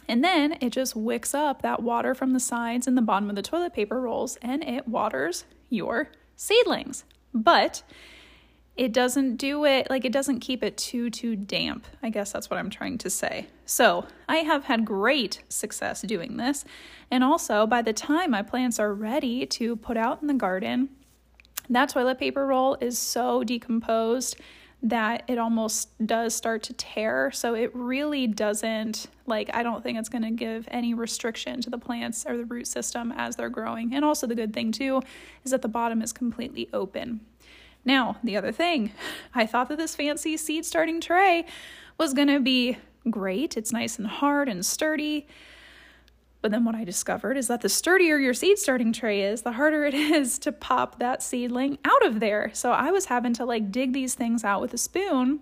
And 0.08 0.24
then 0.24 0.58
it 0.62 0.72
just 0.72 0.96
wicks 0.96 1.34
up 1.34 1.62
that 1.62 1.84
water 1.84 2.15
from 2.15 2.34
the 2.34 2.39
sides 2.39 2.88
and 2.88 2.98
the 2.98 3.01
bottom 3.01 3.29
of 3.29 3.36
the 3.36 3.41
toilet 3.41 3.74
paper 3.74 4.01
rolls 4.01 4.38
and 4.41 4.63
it 4.63 4.88
waters 4.88 5.46
your 5.69 6.10
seedlings. 6.36 7.03
But 7.34 7.84
it 8.79 8.93
doesn't 8.93 9.36
do 9.36 9.65
it 9.65 9.89
like 9.89 10.05
it 10.05 10.13
doesn't 10.13 10.39
keep 10.39 10.63
it 10.63 10.77
too 10.77 11.10
too 11.10 11.36
damp. 11.36 11.86
I 12.01 12.10
guess 12.10 12.31
that's 12.31 12.50
what 12.50 12.58
I'm 12.58 12.69
trying 12.69 12.98
to 13.00 13.10
say. 13.10 13.48
So, 13.65 14.05
I 14.29 14.38
have 14.38 14.63
had 14.63 14.86
great 14.86 15.43
success 15.50 16.01
doing 16.01 16.38
this. 16.38 16.63
And 17.12 17.22
also, 17.22 17.67
by 17.67 17.81
the 17.81 17.91
time 17.91 18.31
my 18.31 18.41
plants 18.41 18.79
are 18.79 18.93
ready 18.93 19.46
to 19.48 19.75
put 19.75 19.98
out 19.98 20.22
in 20.22 20.27
the 20.27 20.34
garden, 20.34 20.88
that 21.70 21.90
toilet 21.90 22.20
paper 22.20 22.46
roll 22.46 22.78
is 22.82 22.98
so 22.98 23.44
decomposed 23.44 24.38
that 24.82 25.24
it 25.28 25.38
almost 25.38 25.90
does 26.06 26.34
start 26.34 26.64
to 26.64 26.74
tear. 26.74 27.32
So 27.32 27.54
it 27.54 27.70
really 27.74 28.28
doesn't, 28.28 29.08
like, 29.26 29.50
I 29.54 29.62
don't 29.62 29.84
think 29.84 30.00
it's 30.00 30.08
going 30.08 30.22
to 30.22 30.32
give 30.32 30.68
any 30.72 30.94
restriction 30.94 31.62
to 31.62 31.70
the 31.70 31.78
plants 31.78 32.26
or 32.26 32.38
the 32.38 32.46
root 32.46 32.66
system 32.66 33.14
as 33.16 33.36
they're 33.36 33.50
growing. 33.50 33.94
And 33.94 34.06
also, 34.06 34.26
the 34.26 34.36
good 34.36 34.54
thing, 34.54 34.72
too, 34.72 35.02
is 35.44 35.52
that 35.52 35.62
the 35.62 35.68
bottom 35.68 36.02
is 36.02 36.14
completely 36.14 36.70
open. 36.72 37.20
Now, 37.84 38.18
the 38.24 38.38
other 38.38 38.52
thing, 38.54 38.92
I 39.36 39.46
thought 39.46 39.68
that 39.70 39.78
this 39.78 39.96
fancy 39.96 40.38
seed 40.38 40.66
starting 40.66 41.02
tray 41.02 41.46
was 41.98 42.14
going 42.14 42.30
to 42.30 42.40
be 42.40 42.78
great. 43.10 43.58
It's 43.58 43.74
nice 43.74 43.98
and 43.98 44.08
hard 44.08 44.48
and 44.48 44.66
sturdy. 44.66 45.28
But 46.41 46.51
then 46.51 46.63
what 46.63 46.75
I 46.75 46.84
discovered 46.84 47.36
is 47.36 47.48
that 47.48 47.62
the 47.62 47.69
sturdier 47.69 48.17
your 48.17 48.34
seed 48.34 48.58
starting 48.58 48.93
tray 48.93 49.24
is, 49.24 49.41
the 49.41 49.53
harder 49.53 49.86
it 49.86 49.93
is 49.93 50.39
to 50.39 50.51
pop 50.51 51.00
that 51.00 51.22
seedling 51.22 51.77
out 51.84 52.05
of 52.05 52.19
there. 52.19 52.51
So 52.53 52.72
I 52.72 52.91
was 52.91 53.05
having 53.05 53.34
to 53.34 53.46
like 53.46 53.72
dig 53.72 53.93
these 53.93 54.15
things 54.15 54.43
out 54.43 54.62
with 54.62 54.74
a 54.74 54.77
spoon. 54.77 55.41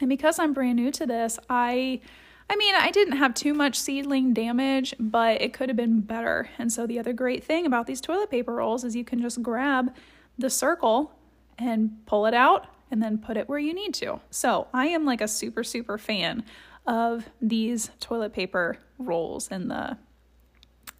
And 0.00 0.08
because 0.08 0.38
I'm 0.38 0.52
brand 0.52 0.76
new 0.76 0.90
to 0.92 1.06
this, 1.06 1.38
I 1.48 2.00
I 2.48 2.56
mean, 2.56 2.74
I 2.74 2.90
didn't 2.90 3.16
have 3.16 3.32
too 3.32 3.54
much 3.54 3.78
seedling 3.78 4.34
damage, 4.34 4.94
but 5.00 5.40
it 5.40 5.54
could 5.54 5.70
have 5.70 5.76
been 5.76 6.00
better. 6.00 6.50
And 6.58 6.70
so 6.70 6.86
the 6.86 6.98
other 6.98 7.14
great 7.14 7.42
thing 7.42 7.64
about 7.64 7.86
these 7.86 8.02
toilet 8.02 8.30
paper 8.30 8.54
rolls 8.54 8.84
is 8.84 8.94
you 8.94 9.04
can 9.04 9.20
just 9.22 9.42
grab 9.42 9.94
the 10.36 10.50
circle 10.50 11.12
and 11.58 12.04
pull 12.04 12.26
it 12.26 12.34
out 12.34 12.66
and 12.90 13.02
then 13.02 13.16
put 13.16 13.36
it 13.36 13.48
where 13.48 13.58
you 13.58 13.72
need 13.72 13.94
to. 13.94 14.20
So, 14.30 14.68
I 14.74 14.86
am 14.88 15.04
like 15.04 15.20
a 15.20 15.28
super 15.28 15.64
super 15.64 15.96
fan 15.98 16.44
of 16.86 17.30
these 17.40 17.90
toilet 17.98 18.32
paper 18.32 18.78
rolls 18.98 19.48
and 19.50 19.70
the 19.70 19.96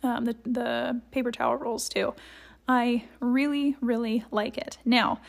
um, 0.04 0.24
the, 0.24 0.36
the 0.44 1.00
paper 1.10 1.32
towel 1.32 1.56
rolls 1.56 1.88
too. 1.88 2.14
I 2.68 3.04
really, 3.20 3.76
really 3.80 4.24
like 4.30 4.56
it. 4.56 4.78
Now, 4.84 5.20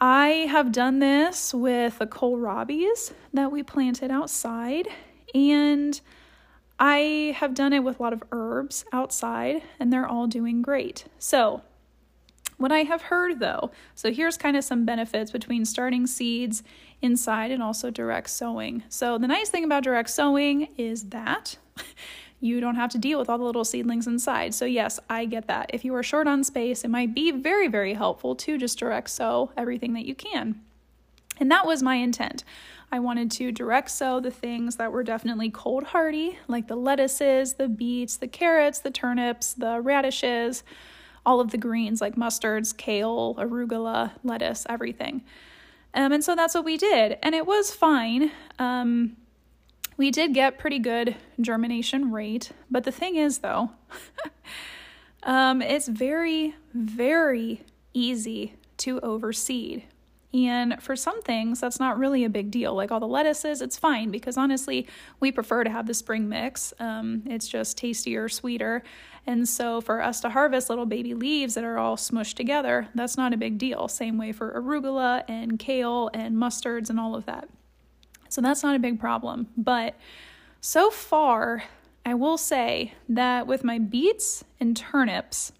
I 0.00 0.46
have 0.50 0.72
done 0.72 0.98
this 0.98 1.54
with 1.54 1.98
the 1.98 2.06
kohlrabis 2.06 3.12
that 3.32 3.52
we 3.52 3.62
planted 3.62 4.10
outside, 4.10 4.88
and 5.34 6.00
I 6.78 7.34
have 7.38 7.54
done 7.54 7.72
it 7.72 7.84
with 7.84 8.00
a 8.00 8.02
lot 8.02 8.12
of 8.12 8.22
herbs 8.32 8.84
outside, 8.92 9.62
and 9.78 9.92
they're 9.92 10.06
all 10.06 10.26
doing 10.26 10.62
great. 10.62 11.04
So, 11.18 11.62
what 12.56 12.70
I 12.70 12.80
have 12.80 13.02
heard 13.02 13.40
though, 13.40 13.70
so 13.94 14.12
here's 14.12 14.36
kind 14.36 14.56
of 14.56 14.64
some 14.64 14.84
benefits 14.84 15.30
between 15.30 15.64
starting 15.64 16.06
seeds 16.06 16.62
inside 17.02 17.50
and 17.50 17.62
also 17.62 17.90
direct 17.90 18.30
sowing. 18.30 18.82
So, 18.88 19.18
the 19.18 19.26
nice 19.26 19.48
thing 19.48 19.64
about 19.64 19.84
direct 19.84 20.10
sowing 20.10 20.68
is 20.76 21.04
that 21.10 21.56
you 22.44 22.60
don't 22.60 22.74
have 22.74 22.90
to 22.90 22.98
deal 22.98 23.18
with 23.18 23.30
all 23.30 23.38
the 23.38 23.44
little 23.44 23.64
seedlings 23.64 24.06
inside. 24.06 24.52
So, 24.52 24.66
yes, 24.66 25.00
I 25.08 25.24
get 25.24 25.48
that. 25.48 25.70
If 25.72 25.82
you 25.82 25.94
are 25.94 26.02
short 26.02 26.28
on 26.28 26.44
space, 26.44 26.84
it 26.84 26.90
might 26.90 27.14
be 27.14 27.30
very, 27.30 27.68
very 27.68 27.94
helpful 27.94 28.36
to 28.36 28.58
just 28.58 28.78
direct 28.78 29.08
sow 29.08 29.50
everything 29.56 29.94
that 29.94 30.04
you 30.04 30.14
can. 30.14 30.60
And 31.40 31.50
that 31.50 31.66
was 31.66 31.82
my 31.82 31.96
intent. 31.96 32.44
I 32.92 32.98
wanted 32.98 33.30
to 33.32 33.50
direct 33.50 33.90
sow 33.90 34.20
the 34.20 34.30
things 34.30 34.76
that 34.76 34.92
were 34.92 35.02
definitely 35.02 35.48
cold 35.48 35.84
hardy, 35.84 36.38
like 36.46 36.68
the 36.68 36.76
lettuces, 36.76 37.54
the 37.54 37.66
beets, 37.66 38.18
the 38.18 38.28
carrots, 38.28 38.78
the 38.78 38.90
turnips, 38.90 39.54
the 39.54 39.80
radishes, 39.80 40.62
all 41.24 41.40
of 41.40 41.50
the 41.50 41.58
greens 41.58 42.02
like 42.02 42.14
mustards, 42.14 42.76
kale, 42.76 43.34
arugula, 43.36 44.12
lettuce, 44.22 44.66
everything. 44.68 45.24
Um, 45.94 46.12
and 46.12 46.22
so 46.22 46.36
that's 46.36 46.54
what 46.54 46.66
we 46.66 46.76
did. 46.76 47.16
And 47.22 47.34
it 47.34 47.46
was 47.46 47.70
fine. 47.70 48.30
Um, 48.58 49.16
we 49.96 50.10
did 50.10 50.34
get 50.34 50.58
pretty 50.58 50.78
good 50.78 51.16
germination 51.40 52.10
rate, 52.10 52.50
but 52.70 52.84
the 52.84 52.92
thing 52.92 53.16
is, 53.16 53.38
though, 53.38 53.70
um, 55.22 55.62
it's 55.62 55.88
very, 55.88 56.54
very 56.72 57.64
easy 57.92 58.54
to 58.78 59.00
overseed. 59.00 59.84
And 60.34 60.82
for 60.82 60.96
some 60.96 61.22
things, 61.22 61.60
that's 61.60 61.78
not 61.78 61.96
really 61.96 62.24
a 62.24 62.28
big 62.28 62.50
deal. 62.50 62.74
Like 62.74 62.90
all 62.90 62.98
the 62.98 63.06
lettuces, 63.06 63.62
it's 63.62 63.78
fine 63.78 64.10
because 64.10 64.36
honestly, 64.36 64.88
we 65.20 65.30
prefer 65.30 65.62
to 65.62 65.70
have 65.70 65.86
the 65.86 65.94
spring 65.94 66.28
mix. 66.28 66.74
Um, 66.80 67.22
it's 67.26 67.46
just 67.46 67.78
tastier, 67.78 68.28
sweeter. 68.28 68.82
And 69.28 69.48
so 69.48 69.80
for 69.80 70.02
us 70.02 70.20
to 70.22 70.30
harvest 70.30 70.68
little 70.68 70.86
baby 70.86 71.14
leaves 71.14 71.54
that 71.54 71.62
are 71.62 71.78
all 71.78 71.96
smushed 71.96 72.34
together, 72.34 72.88
that's 72.96 73.16
not 73.16 73.32
a 73.32 73.36
big 73.36 73.58
deal. 73.58 73.86
Same 73.86 74.18
way 74.18 74.32
for 74.32 74.60
arugula 74.60 75.22
and 75.28 75.56
kale 75.56 76.10
and 76.12 76.34
mustards 76.34 76.90
and 76.90 76.98
all 76.98 77.14
of 77.14 77.26
that. 77.26 77.48
So 78.34 78.40
that's 78.40 78.64
not 78.64 78.74
a 78.74 78.80
big 78.80 78.98
problem. 78.98 79.46
But 79.56 79.94
so 80.60 80.90
far, 80.90 81.62
I 82.04 82.14
will 82.14 82.36
say 82.36 82.94
that 83.08 83.46
with 83.46 83.62
my 83.62 83.78
beets 83.78 84.42
and 84.58 84.76
turnips, 84.76 85.52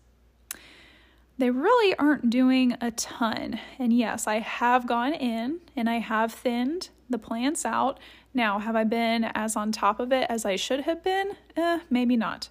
they 1.38 1.50
really 1.50 1.94
aren't 2.00 2.30
doing 2.30 2.76
a 2.80 2.90
ton. 2.90 3.60
And 3.78 3.92
yes, 3.92 4.26
I 4.26 4.40
have 4.40 4.88
gone 4.88 5.14
in 5.14 5.60
and 5.76 5.88
I 5.88 6.00
have 6.00 6.32
thinned 6.32 6.88
the 7.08 7.16
plants 7.16 7.64
out. 7.64 8.00
Now, 8.34 8.58
have 8.58 8.74
I 8.74 8.82
been 8.82 9.22
as 9.22 9.54
on 9.54 9.70
top 9.70 10.00
of 10.00 10.10
it 10.10 10.26
as 10.28 10.44
I 10.44 10.56
should 10.56 10.80
have 10.80 11.00
been? 11.04 11.36
Eh, 11.56 11.78
maybe 11.90 12.16
not. 12.16 12.48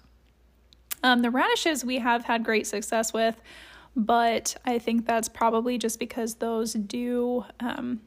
Um, 1.02 1.20
the 1.20 1.30
radishes 1.30 1.84
we 1.84 1.98
have 1.98 2.24
had 2.24 2.44
great 2.44 2.66
success 2.66 3.12
with, 3.12 3.42
but 3.94 4.56
I 4.64 4.78
think 4.78 5.06
that's 5.06 5.28
probably 5.28 5.76
just 5.76 5.98
because 5.98 6.36
those 6.36 6.72
do 6.72 7.44
um, 7.60 8.00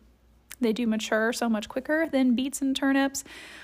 they 0.59 0.73
do 0.73 0.87
mature 0.87 1.31
so 1.33 1.47
much 1.47 1.69
quicker 1.69 2.07
than 2.11 2.35
beets 2.35 2.61
and 2.61 2.75
turnips. 2.75 3.23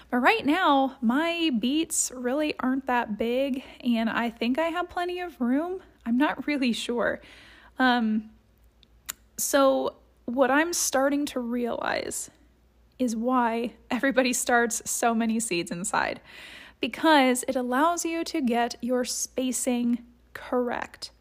But 0.10 0.18
right 0.18 0.46
now, 0.46 0.98
my 1.02 1.52
beets 1.58 2.12
really 2.16 2.54
aren't 2.60 2.88
that 2.88 3.18
big, 3.18 3.64
and 3.84 4.10
I 4.10 4.30
think 4.30 4.60
I 4.60 4.68
have 4.68 4.90
plenty 4.90 5.20
of 5.20 5.40
room. 5.42 5.82
I'm 6.06 6.18
not 6.18 6.48
really 6.48 6.74
sure. 6.74 7.22
Um, 7.80 8.30
so, 9.38 9.96
what 10.26 10.52
I'm 10.52 10.72
starting 10.74 11.26
to 11.28 11.40
realize 11.40 12.30
is 13.00 13.16
why 13.16 13.74
everybody 13.92 14.34
starts 14.46 14.90
so 14.90 15.14
many 15.14 15.40
seeds 15.40 15.72
inside 15.72 16.22
because 16.80 17.46
it 17.48 17.56
allows 17.56 18.04
you 18.04 18.26
to 18.26 18.42
get 18.42 18.76
your 18.82 19.06
spacing 19.06 20.04
correct. 20.34 21.12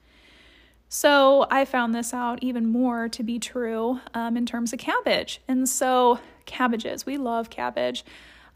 So 0.94 1.46
I 1.50 1.64
found 1.64 1.94
this 1.94 2.12
out 2.12 2.40
even 2.42 2.68
more 2.68 3.08
to 3.08 3.22
be 3.22 3.38
true 3.38 4.00
um, 4.12 4.36
in 4.36 4.44
terms 4.44 4.74
of 4.74 4.78
cabbage. 4.78 5.40
And 5.48 5.66
so, 5.66 6.20
cabbages, 6.44 7.06
we 7.06 7.16
love 7.16 7.48
cabbage. 7.48 8.04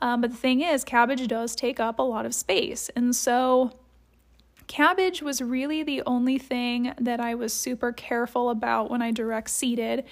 Um, 0.02 0.20
but 0.20 0.32
the 0.32 0.36
thing 0.36 0.60
is, 0.60 0.84
cabbage 0.84 1.26
does 1.28 1.56
take 1.56 1.80
up 1.80 1.98
a 1.98 2.02
lot 2.02 2.26
of 2.26 2.34
space. 2.34 2.90
And 2.94 3.16
so, 3.16 3.72
cabbage 4.66 5.22
was 5.22 5.40
really 5.40 5.82
the 5.82 6.02
only 6.04 6.36
thing 6.36 6.92
that 7.00 7.20
I 7.20 7.34
was 7.34 7.54
super 7.54 7.90
careful 7.90 8.50
about 8.50 8.90
when 8.90 9.00
I 9.00 9.12
direct 9.12 9.48
seeded. 9.48 10.04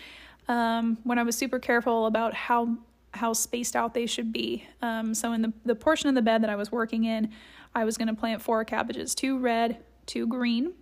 Um, 0.49 0.97
when 1.04 1.19
I 1.19 1.25
was 1.25 1.37
super 1.37 1.59
careful 1.59 2.07
about 2.07 2.33
how 2.33 2.78
how 3.12 3.35
spaced 3.35 3.76
out 3.76 3.93
they 3.93 4.07
should 4.07 4.33
be. 4.33 4.66
Um, 4.81 5.12
so 5.12 5.33
in 5.35 5.43
the, 5.43 5.52
the 5.66 5.75
portion 5.75 6.09
of 6.09 6.14
the 6.14 6.23
bed 6.23 6.43
that 6.43 6.49
I 6.49 6.57
was 6.57 6.73
working 6.73 7.04
in, 7.04 7.31
I 7.75 7.85
was 7.85 7.99
going 7.99 8.09
to 8.09 8.14
plant 8.14 8.40
four 8.40 8.64
cabbages, 8.64 9.14
two 9.14 9.38
red, 9.38 9.85
two 10.07 10.26
green, 10.26 10.73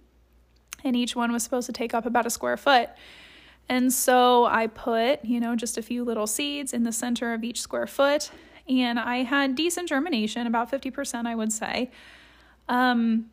and 0.85 0.97
each 0.97 1.15
one 1.15 1.33
was 1.33 1.43
supposed 1.43 1.67
to 1.67 1.73
take 1.73 1.95
up 1.95 2.07
about 2.07 2.27
a 2.27 2.31
square 2.31 2.57
foot. 2.57 2.91
And 3.69 3.93
so 3.93 4.45
I 4.47 4.67
put, 4.67 5.25
you 5.25 5.41
know, 5.41 5.55
just 5.57 5.79
a 5.79 5.83
few 5.83 6.05
little 6.05 6.27
seeds 6.27 6.73
in 6.73 6.83
the 6.83 6.93
center 6.93 7.33
of 7.33 7.45
each 7.45 7.61
square 7.61 7.87
foot, 7.87 8.31
and 8.69 8.99
I 8.99 9.19
had 9.19 9.55
decent 9.55 9.89
germination, 9.89 10.47
about 10.47 10.71
50%, 10.71 11.27
I 11.27 11.35
would 11.35 11.53
say. 11.53 11.91
Um, 12.69 13.31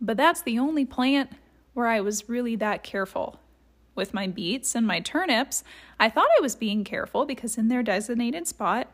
but 0.00 0.16
that's 0.16 0.42
the 0.42 0.58
only 0.58 0.84
plant 0.84 1.30
where 1.74 1.86
I 1.86 2.00
was 2.00 2.28
really 2.28 2.56
that 2.56 2.82
careful 2.82 3.40
with 3.94 4.14
my 4.14 4.26
beets 4.26 4.74
and 4.74 4.86
my 4.86 5.00
turnips, 5.00 5.62
I 6.00 6.08
thought 6.08 6.28
I 6.38 6.42
was 6.42 6.56
being 6.56 6.84
careful 6.84 7.26
because 7.26 7.56
in 7.56 7.68
their 7.68 7.82
designated 7.82 8.46
spot, 8.46 8.88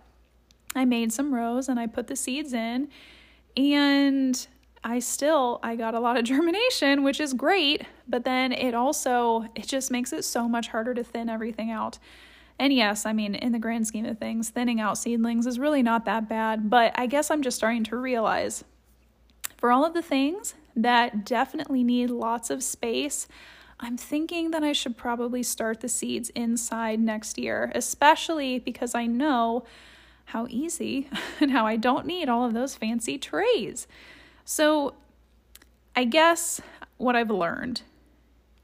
I 0.75 0.85
made 0.85 1.13
some 1.13 1.35
rows 1.35 1.69
and 1.69 1.81
I 1.81 1.87
put 1.87 2.07
the 2.07 2.17
seeds 2.17 2.53
in 2.53 2.89
and 3.57 4.47
I 4.83 4.99
still 4.99 5.61
I 5.63 5.77
got 5.77 5.95
a 5.95 6.01
lot 6.01 6.17
of 6.17 6.25
germination, 6.33 7.03
which 7.03 7.21
is 7.21 7.33
great, 7.33 7.83
but 8.09 8.25
then 8.25 8.53
it 8.53 8.75
also 8.75 9.47
it 9.55 9.67
just 9.67 9.91
makes 9.91 10.13
it 10.13 10.25
so 10.25 10.49
much 10.49 10.69
harder 10.69 10.95
to 10.95 11.05
thin 11.05 11.29
everything 11.29 11.71
out. 11.71 11.99
And 12.59 12.75
yes, 12.75 13.07
I 13.07 13.15
mean, 13.15 13.35
in 13.35 13.53
the 13.53 13.59
grand 13.59 13.87
scheme 13.87 14.05
of 14.05 14.19
things, 14.19 14.51
thinning 14.51 14.81
out 14.81 14.99
seedlings 14.99 15.47
is 15.47 15.59
really 15.59 15.83
not 15.83 16.05
that 16.05 16.29
bad, 16.29 16.69
but 16.69 16.93
I 16.95 17.07
guess 17.07 17.31
I'm 17.31 17.43
just 17.43 17.57
starting 17.57 17.85
to 17.85 17.97
realize 17.97 18.65
for 19.57 19.73
all 19.73 19.85
of 19.85 19.95
the 19.95 20.03
things 20.03 20.55
that 20.77 21.25
definitely 21.25 21.85
need 21.85 22.11
lots 22.11 22.51
of 22.51 22.63
space, 22.63 23.29
I'm 23.79 23.97
thinking 23.97 24.51
that 24.51 24.63
I 24.63 24.73
should 24.73 24.97
probably 24.97 25.43
start 25.43 25.81
the 25.81 25.89
seeds 25.89 26.31
inside 26.31 27.01
next 27.01 27.39
year, 27.39 27.73
especially 27.75 28.59
because 28.59 28.95
I 28.95 29.07
know 29.07 29.65
how 30.27 30.47
easy 30.49 31.09
and 31.41 31.51
how 31.51 31.67
I 31.67 31.77
don't 31.77 32.07
need 32.07 32.29
all 32.29 32.45
of 32.45 32.55
those 32.55 32.75
fancy 32.75 33.19
trays. 33.19 33.87
So, 34.53 34.95
I 35.95 36.03
guess 36.03 36.61
what 36.97 37.15
I've 37.15 37.31
learned 37.31 37.83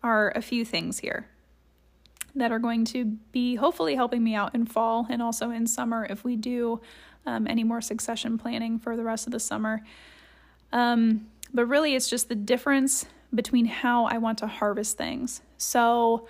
are 0.03 0.33
a 0.35 0.43
few 0.43 0.65
things 0.65 0.99
here 0.99 1.29
that 2.35 2.51
are 2.51 2.59
going 2.59 2.85
to 2.87 3.05
be 3.31 3.55
hopefully 3.55 3.95
helping 3.95 4.25
me 4.25 4.35
out 4.35 4.53
in 4.53 4.67
fall 4.67 5.07
and 5.09 5.23
also 5.23 5.51
in 5.51 5.69
summer 5.69 6.05
if 6.11 6.25
we 6.25 6.35
do 6.35 6.81
um, 7.25 7.47
any 7.47 7.63
more 7.63 7.81
succession 7.81 8.37
planning 8.37 8.81
for 8.81 8.97
the 8.97 9.05
rest 9.05 9.29
of 9.29 9.33
the 9.33 9.39
summer. 9.39 9.85
Um, 10.73 11.29
but 11.55 11.67
really, 11.67 11.95
it's 11.95 12.11
just 12.11 12.29
the 12.29 12.35
difference 12.35 13.07
between 13.33 13.67
how 13.67 14.07
I 14.07 14.19
want 14.19 14.39
to 14.39 14.49
harvest 14.49 14.99
things. 14.99 15.41
So, 15.57 16.27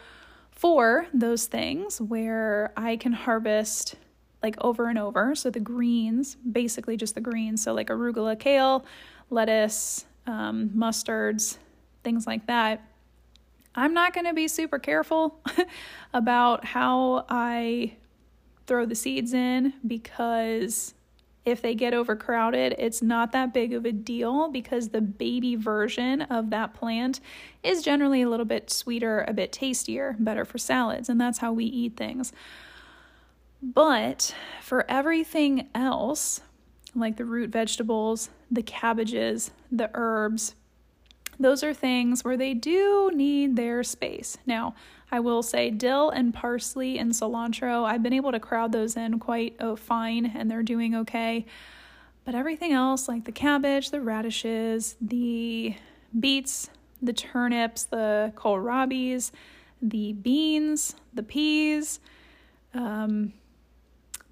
for 0.51 1.07
those 1.14 1.47
things 1.47 1.99
where 1.99 2.75
I 2.77 2.97
can 2.99 3.14
harvest 3.14 3.95
like 4.42 4.57
over 4.61 4.90
and 4.90 4.99
over, 4.99 5.35
so 5.35 5.49
the 5.49 5.61
greens, 5.61 6.35
basically 6.35 6.99
just 6.99 7.14
the 7.14 7.23
greens, 7.23 7.62
so 7.62 7.73
like 7.73 7.88
arugula, 7.88 8.38
kale, 8.38 8.85
lettuce, 9.31 10.05
um, 10.27 10.71
mustards, 10.77 11.59
things 12.03 12.27
like 12.27 12.47
that. 12.47 12.83
I'm 13.75 13.93
not 13.93 14.15
going 14.15 14.27
to 14.27 14.33
be 14.33 14.49
super 14.49 14.79
careful 14.79 15.41
about 16.15 16.65
how 16.65 17.27
I 17.29 17.97
throw 18.67 18.87
the 18.87 18.95
seeds 18.95 19.35
in 19.35 19.75
because 19.87 20.95
if 21.45 21.62
they 21.62 21.77
get 21.77 21.95
overcrowded, 21.95 22.75
it's 22.77 23.03
not 23.03 23.31
that 23.33 23.55
big 23.55 23.73
of 23.73 23.85
a 23.85 23.93
deal 23.93 24.49
because 24.51 24.89
the 24.89 25.01
baby 25.01 25.55
version 25.55 26.23
of 26.23 26.51
that 26.51 26.75
plant 26.75 27.21
is 27.62 27.83
generally 27.83 28.23
a 28.23 28.29
little 28.29 28.45
bit 28.45 28.69
sweeter, 28.69 29.25
a 29.29 29.33
bit 29.33 29.53
tastier, 29.53 30.17
better 30.19 30.45
for 30.45 30.59
salads, 30.59 31.09
and 31.09 31.21
that's 31.21 31.39
how 31.39 31.53
we 31.53 31.65
eat 31.65 31.97
things. 31.97 32.33
But 33.62 34.35
for 34.61 34.91
everything 34.91 35.69
else, 35.73 36.41
like 36.97 37.17
the 37.17 37.25
root 37.25 37.51
vegetables, 37.51 38.31
the 38.51 38.63
cabbages, 38.63 39.51
the 39.71 39.91
herbs, 39.95 40.55
those 41.39 41.63
are 41.63 41.75
things 41.75 42.25
where 42.25 42.37
they 42.37 42.55
do 42.55 43.11
need 43.15 43.57
their 43.57 43.83
space. 43.83 44.39
Now, 44.47 44.75
I 45.11 45.21
will 45.21 45.43
say 45.43 45.71
dill 45.71 46.11
and 46.11 46.33
parsley 46.33 46.99
and 46.99 47.13
cilantro, 47.13 47.85
I've 47.85 48.03
been 48.03 48.13
able 48.13 48.33
to 48.33 48.41
crowd 48.41 48.73
those 48.73 48.97
in 48.97 49.19
quite 49.19 49.57
oh, 49.61 49.77
fine 49.77 50.27
and 50.27 50.51
they're 50.51 50.63
doing 50.63 50.95
okay. 50.95 51.47
But 52.25 52.35
everything 52.35 52.73
else, 52.73 53.07
like 53.07 53.25
the 53.25 53.33
cabbage, 53.33 53.91
the 53.91 54.01
radishes, 54.01 54.97
the 55.01 55.77
beets, 56.19 56.71
the 57.01 57.13
turnips, 57.13 57.85
the 57.85 58.33
kohlrabis, 58.35 59.31
the 59.81 60.15
beans, 60.15 60.97
the 61.15 61.23
peas, 61.23 62.01
um, 62.75 63.33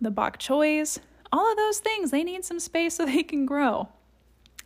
the 0.01 0.11
bok 0.11 0.39
choys, 0.39 0.99
all 1.35 1.51
of 1.51 1.57
those 1.57 1.81
things, 1.81 2.11
they 2.11 2.23
need 2.23 2.45
some 2.45 2.61
space 2.61 2.95
so 2.97 3.05
they 3.05 3.23
can 3.23 3.45
grow. 3.45 3.89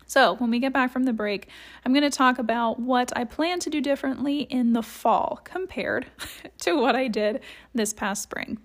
So, 0.06 0.36
when 0.36 0.50
we 0.50 0.58
get 0.58 0.72
back 0.72 0.90
from 0.90 1.04
the 1.04 1.12
break, 1.12 1.48
I'm 1.84 1.92
going 1.92 2.08
to 2.08 2.16
talk 2.16 2.38
about 2.38 2.80
what 2.80 3.12
I 3.14 3.24
plan 3.24 3.58
to 3.60 3.70
do 3.70 3.82
differently 3.82 4.40
in 4.40 4.72
the 4.72 4.82
fall 4.82 5.40
compared 5.44 6.06
to 6.60 6.80
what 6.80 6.96
I 6.96 7.08
did 7.08 7.40
this 7.74 7.92
past 7.92 8.22
spring. 8.22 8.58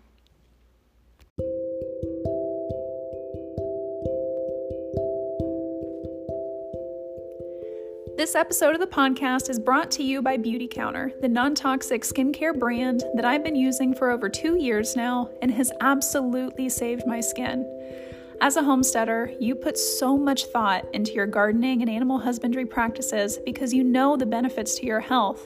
This 8.24 8.36
episode 8.36 8.74
of 8.74 8.80
the 8.80 8.88
podcast 8.88 9.50
is 9.50 9.60
brought 9.60 9.92
to 9.92 10.02
you 10.02 10.22
by 10.22 10.38
Beautycounter, 10.38 11.20
the 11.20 11.28
non 11.28 11.54
toxic 11.54 12.04
skincare 12.04 12.58
brand 12.58 13.04
that 13.16 13.26
I've 13.26 13.44
been 13.44 13.54
using 13.54 13.94
for 13.94 14.12
over 14.12 14.30
two 14.30 14.58
years 14.58 14.96
now 14.96 15.30
and 15.42 15.52
has 15.52 15.74
absolutely 15.82 16.70
saved 16.70 17.06
my 17.06 17.20
skin. 17.20 17.66
As 18.40 18.56
a 18.56 18.64
homesteader, 18.64 19.34
you 19.42 19.56
put 19.56 19.78
so 19.78 20.18
much 20.18 20.46
thought 20.46 20.86
into 20.94 21.12
your 21.12 21.26
gardening 21.28 21.82
and 21.82 21.92
animal 21.92 22.18
husbandry 22.18 22.66
practices 22.66 23.40
because 23.46 23.74
you 23.74 23.84
know 23.84 24.16
the 24.16 24.26
benefits 24.26 24.76
to 24.76 24.86
your 24.86 25.02
health. 25.02 25.46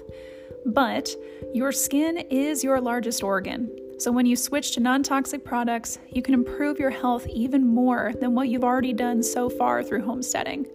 But 0.63 1.09
your 1.55 1.71
skin 1.71 2.17
is 2.29 2.63
your 2.63 2.79
largest 2.79 3.23
organ. 3.23 3.75
So 3.97 4.11
when 4.11 4.27
you 4.27 4.35
switch 4.35 4.75
to 4.75 4.81
non 4.81 5.01
toxic 5.01 5.43
products, 5.43 5.97
you 6.11 6.21
can 6.21 6.35
improve 6.35 6.77
your 6.77 6.91
health 6.91 7.25
even 7.25 7.65
more 7.65 8.13
than 8.21 8.35
what 8.35 8.49
you've 8.49 8.63
already 8.63 8.93
done 8.93 9.23
so 9.23 9.49
far 9.49 9.81
through 9.81 10.05
homesteading. 10.05 10.67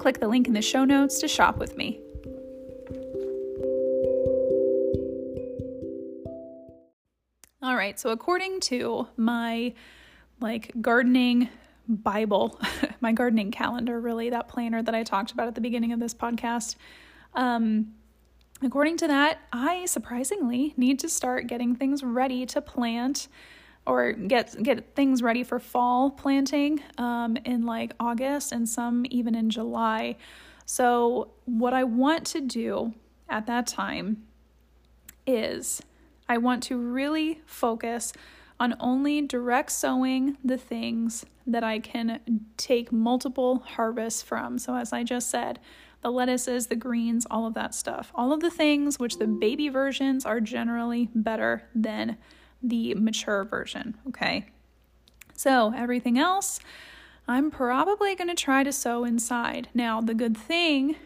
Click 0.00 0.18
the 0.18 0.28
link 0.28 0.46
in 0.46 0.54
the 0.54 0.62
show 0.62 0.86
notes 0.86 1.18
to 1.18 1.28
shop 1.28 1.58
with 1.58 1.76
me. 1.76 2.00
All 7.62 7.76
right, 7.76 8.00
so 8.00 8.08
according 8.08 8.60
to 8.60 9.08
my 9.18 9.74
like 10.40 10.72
gardening 10.80 11.50
Bible, 11.86 12.58
my 13.02 13.12
gardening 13.12 13.50
calendar, 13.50 14.00
really, 14.00 14.30
that 14.30 14.48
planner 14.48 14.82
that 14.82 14.94
I 14.94 15.02
talked 15.02 15.32
about 15.32 15.48
at 15.48 15.54
the 15.54 15.60
beginning 15.60 15.92
of 15.92 16.00
this 16.00 16.14
podcast. 16.14 16.76
Um, 17.34 17.92
according 18.62 18.96
to 18.98 19.06
that, 19.06 19.40
I 19.52 19.84
surprisingly 19.84 20.72
need 20.78 20.98
to 21.00 21.10
start 21.10 21.46
getting 21.46 21.76
things 21.76 22.02
ready 22.02 22.46
to 22.46 22.62
plant 22.62 23.28
or 23.86 24.12
get 24.12 24.62
get 24.62 24.94
things 24.94 25.22
ready 25.22 25.42
for 25.42 25.58
fall 25.58 26.10
planting 26.10 26.82
um, 26.98 27.36
in 27.44 27.66
like 27.66 27.92
August 27.98 28.52
and 28.52 28.68
some 28.68 29.04
even 29.10 29.34
in 29.34 29.50
July. 29.50 30.16
So 30.66 31.32
what 31.46 31.74
I 31.74 31.84
want 31.84 32.26
to 32.28 32.40
do 32.40 32.94
at 33.28 33.46
that 33.46 33.66
time 33.66 34.24
is 35.26 35.82
I 36.28 36.38
want 36.38 36.62
to 36.64 36.78
really 36.78 37.40
focus 37.46 38.12
on 38.60 38.76
only 38.78 39.22
direct 39.22 39.72
sowing 39.72 40.36
the 40.44 40.58
things 40.58 41.24
that 41.46 41.64
I 41.64 41.78
can 41.78 42.20
take 42.56 42.92
multiple 42.92 43.60
harvests 43.66 44.22
from. 44.22 44.58
So, 44.58 44.76
as 44.76 44.92
I 44.92 45.02
just 45.02 45.30
said, 45.30 45.58
the 46.02 46.12
lettuces, 46.12 46.66
the 46.66 46.76
greens, 46.76 47.26
all 47.30 47.46
of 47.46 47.54
that 47.54 47.74
stuff. 47.74 48.12
All 48.14 48.32
of 48.32 48.40
the 48.40 48.50
things 48.50 48.98
which 48.98 49.18
the 49.18 49.26
baby 49.26 49.68
versions 49.68 50.24
are 50.24 50.40
generally 50.40 51.08
better 51.14 51.64
than 51.74 52.16
the 52.62 52.94
mature 52.94 53.44
version, 53.44 53.96
okay? 54.08 54.46
So, 55.34 55.72
everything 55.74 56.18
else, 56.18 56.60
I'm 57.26 57.50
probably 57.50 58.14
going 58.14 58.28
to 58.28 58.34
try 58.34 58.62
to 58.62 58.72
sow 58.72 59.04
inside. 59.04 59.68
Now, 59.72 60.00
the 60.00 60.14
good 60.14 60.36
thing 60.36 60.96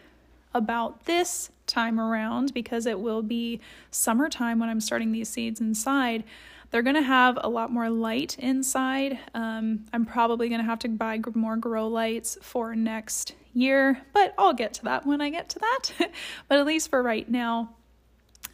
about 0.53 1.05
this 1.05 1.51
time 1.67 1.99
around, 1.99 2.53
because 2.53 2.85
it 2.85 2.99
will 2.99 3.21
be 3.21 3.59
summertime 3.91 4.59
when 4.59 4.69
I'm 4.69 4.81
starting 4.81 5.11
these 5.11 5.29
seeds 5.29 5.61
inside, 5.61 6.23
they're 6.71 6.81
going 6.81 6.95
to 6.95 7.01
have 7.01 7.37
a 7.41 7.49
lot 7.49 7.71
more 7.71 7.89
light 7.89 8.37
inside. 8.39 9.19
Um, 9.33 9.85
I'm 9.93 10.05
probably 10.05 10.49
going 10.49 10.61
to 10.61 10.65
have 10.65 10.79
to 10.79 10.89
buy 10.89 11.19
more 11.33 11.57
grow 11.57 11.87
lights 11.87 12.37
for 12.41 12.75
next 12.75 13.35
year, 13.53 14.01
but 14.13 14.33
I'll 14.37 14.53
get 14.53 14.73
to 14.75 14.83
that 14.83 15.05
when 15.05 15.21
I 15.21 15.29
get 15.29 15.49
to 15.49 15.59
that. 15.59 15.91
but 16.49 16.59
at 16.59 16.65
least 16.65 16.89
for 16.89 17.01
right 17.01 17.29
now, 17.29 17.75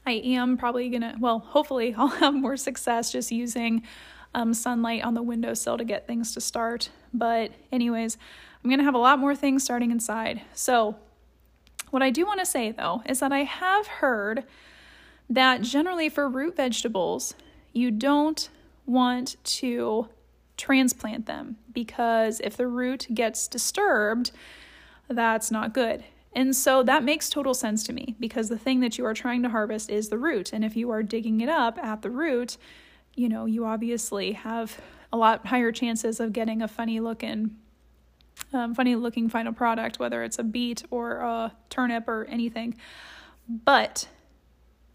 I 0.06 0.14
am 0.14 0.58
probably 0.58 0.90
to, 1.02 1.16
well, 1.20 1.40
hopefully, 1.40 1.94
I'll 1.98 2.08
have 2.08 2.34
more 2.34 2.58
success 2.58 3.12
just 3.12 3.32
using 3.32 3.84
um, 4.34 4.54
sunlight 4.54 5.04
on 5.04 5.14
the 5.14 5.22
windowsill 5.22 5.78
to 5.78 5.84
get 5.84 6.08
things 6.08 6.34
to 6.34 6.42
start. 6.42 6.90
But, 7.14 7.52
anyways, 7.72 8.18
I'm 8.64 8.70
to 8.78 8.84
have 8.84 8.96
a 8.96 9.00
lot 9.00 9.20
more 9.20 9.36
things 9.36 9.64
starting 9.64 9.92
inside. 9.92 10.42
So, 10.54 10.96
what 11.90 12.02
I 12.02 12.10
do 12.10 12.26
want 12.26 12.40
to 12.40 12.46
say 12.46 12.72
though 12.72 13.04
is 13.06 13.20
that 13.20 13.34
I 13.34 13.44
have 13.44 13.86
heard 13.86 14.46
that 15.30 15.62
generally 15.62 16.10
for 16.10 16.28
root 16.28 16.56
vegetables, 16.56 17.36
you 17.74 17.92
don't 17.92 18.50
want 18.86 19.36
to 19.44 20.08
transplant 20.58 21.26
them 21.26 21.58
because 21.74 22.40
if 22.42 22.56
the 22.56 22.68
root 22.68 23.08
gets 23.14 23.48
disturbed, 23.48 24.32
that's 25.10 25.52
not 25.52 25.74
good. 25.74 26.04
And 26.34 26.56
so 26.56 26.82
that 26.84 27.04
makes 27.04 27.30
total 27.30 27.54
sense 27.54 27.84
to 27.84 27.94
me 27.94 28.16
because 28.20 28.48
the 28.48 28.58
thing 28.58 28.80
that 28.80 28.98
you 28.98 29.06
are 29.06 29.14
trying 29.14 29.44
to 29.44 29.50
harvest 29.50 29.90
is 29.90 30.10
the 30.10 30.18
root. 30.18 30.54
And 30.54 30.64
if 30.64 30.76
you 30.78 30.90
are 30.92 31.04
digging 31.04 31.42
it 31.42 31.50
up 31.50 31.78
at 31.78 32.02
the 32.02 32.10
root, 32.10 32.58
you 33.16 33.28
know, 33.28 33.46
you 33.46 33.66
obviously 33.66 34.32
have 34.32 34.80
a 35.12 35.18
lot 35.18 35.46
higher 35.48 35.72
chances 35.72 36.20
of 36.20 36.32
getting 36.32 36.62
a 36.62 36.68
funny 36.68 37.00
looking 37.00 37.58
um, 38.54 38.74
funny 38.74 38.96
looking 38.96 39.30
final 39.30 39.54
product, 39.54 40.00
whether 40.00 40.24
it's 40.24 40.40
a 40.40 40.44
beet 40.44 40.84
or 40.90 41.18
a 41.18 41.54
turnip 41.70 42.08
or 42.08 42.26
anything. 42.26 42.76
But 43.48 44.08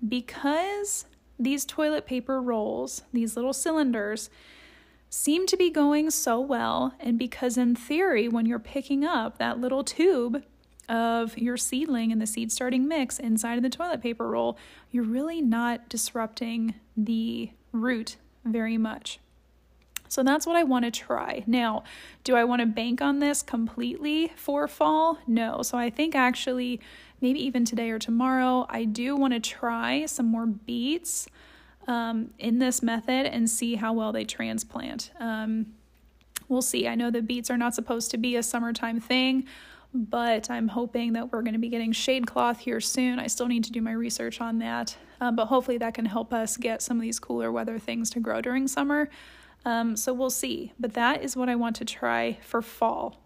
because 0.06 1.06
these 1.38 1.64
toilet 1.64 2.06
paper 2.06 2.40
rolls, 2.40 3.02
these 3.12 3.36
little 3.36 3.52
cylinders, 3.52 4.30
seem 5.08 5.46
to 5.46 5.56
be 5.56 5.70
going 5.70 6.10
so 6.10 6.40
well, 6.40 6.94
and 6.98 7.18
because 7.18 7.56
in 7.56 7.76
theory, 7.76 8.28
when 8.28 8.46
you're 8.46 8.58
picking 8.58 9.04
up 9.04 9.38
that 9.38 9.60
little 9.60 9.84
tube 9.84 10.42
of 10.88 11.36
your 11.36 11.56
seedling 11.56 12.12
and 12.12 12.20
the 12.20 12.26
seed 12.26 12.52
starting 12.52 12.86
mix 12.86 13.18
inside 13.18 13.56
of 13.56 13.62
the 13.62 13.70
toilet 13.70 14.02
paper 14.02 14.28
roll, 14.28 14.56
you're 14.90 15.04
really 15.04 15.40
not 15.40 15.88
disrupting 15.88 16.74
the 16.96 17.50
root 17.72 18.16
very 18.44 18.78
much. 18.78 19.18
So 20.08 20.22
that's 20.22 20.46
what 20.46 20.56
I 20.56 20.62
want 20.62 20.84
to 20.84 20.90
try. 20.90 21.42
Now, 21.46 21.82
do 22.22 22.36
I 22.36 22.44
want 22.44 22.60
to 22.60 22.66
bank 22.66 23.02
on 23.02 23.18
this 23.18 23.42
completely 23.42 24.32
for 24.36 24.68
fall? 24.68 25.18
No. 25.26 25.62
So 25.62 25.76
I 25.76 25.90
think 25.90 26.14
actually, 26.14 26.80
maybe 27.20 27.44
even 27.44 27.64
today 27.64 27.90
or 27.90 27.98
tomorrow, 27.98 28.66
I 28.68 28.84
do 28.84 29.16
want 29.16 29.32
to 29.34 29.40
try 29.40 30.06
some 30.06 30.26
more 30.26 30.46
beets 30.46 31.26
um, 31.88 32.30
in 32.38 32.58
this 32.58 32.82
method 32.82 33.26
and 33.26 33.50
see 33.50 33.76
how 33.76 33.92
well 33.92 34.12
they 34.12 34.24
transplant. 34.24 35.10
Um, 35.18 35.74
we'll 36.48 36.62
see. 36.62 36.86
I 36.86 36.94
know 36.94 37.10
the 37.10 37.22
beets 37.22 37.50
are 37.50 37.56
not 37.56 37.74
supposed 37.74 38.10
to 38.12 38.18
be 38.18 38.36
a 38.36 38.42
summertime 38.42 39.00
thing 39.00 39.46
but 39.94 40.50
I'm 40.50 40.68
hoping 40.68 41.14
that 41.14 41.32
we're 41.32 41.42
going 41.42 41.54
to 41.54 41.58
be 41.58 41.68
getting 41.68 41.92
shade 41.92 42.26
cloth 42.26 42.58
here 42.58 42.80
soon. 42.80 43.18
I 43.18 43.26
still 43.26 43.46
need 43.46 43.64
to 43.64 43.72
do 43.72 43.80
my 43.80 43.92
research 43.92 44.40
on 44.40 44.58
that, 44.58 44.96
um, 45.20 45.36
but 45.36 45.46
hopefully 45.46 45.78
that 45.78 45.94
can 45.94 46.06
help 46.06 46.32
us 46.32 46.56
get 46.56 46.82
some 46.82 46.98
of 46.98 47.02
these 47.02 47.18
cooler 47.18 47.50
weather 47.50 47.78
things 47.78 48.10
to 48.10 48.20
grow 48.20 48.40
during 48.40 48.68
summer. 48.68 49.08
Um, 49.64 49.96
so 49.96 50.12
we'll 50.12 50.30
see, 50.30 50.72
but 50.78 50.94
that 50.94 51.22
is 51.22 51.36
what 51.36 51.48
I 51.48 51.56
want 51.56 51.76
to 51.76 51.84
try 51.84 52.38
for 52.42 52.62
fall. 52.62 53.20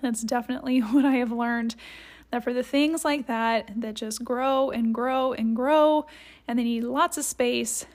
That's 0.00 0.22
definitely 0.22 0.80
what 0.80 1.04
I 1.04 1.14
have 1.14 1.32
learned 1.32 1.76
that 2.30 2.42
for 2.42 2.52
the 2.52 2.62
things 2.62 3.04
like 3.04 3.26
that 3.26 3.70
that 3.76 3.94
just 3.94 4.24
grow 4.24 4.70
and 4.70 4.94
grow 4.94 5.32
and 5.34 5.54
grow 5.54 6.06
and 6.48 6.58
they 6.58 6.64
need 6.64 6.82
lots 6.82 7.18
of 7.18 7.24
space, 7.24 7.86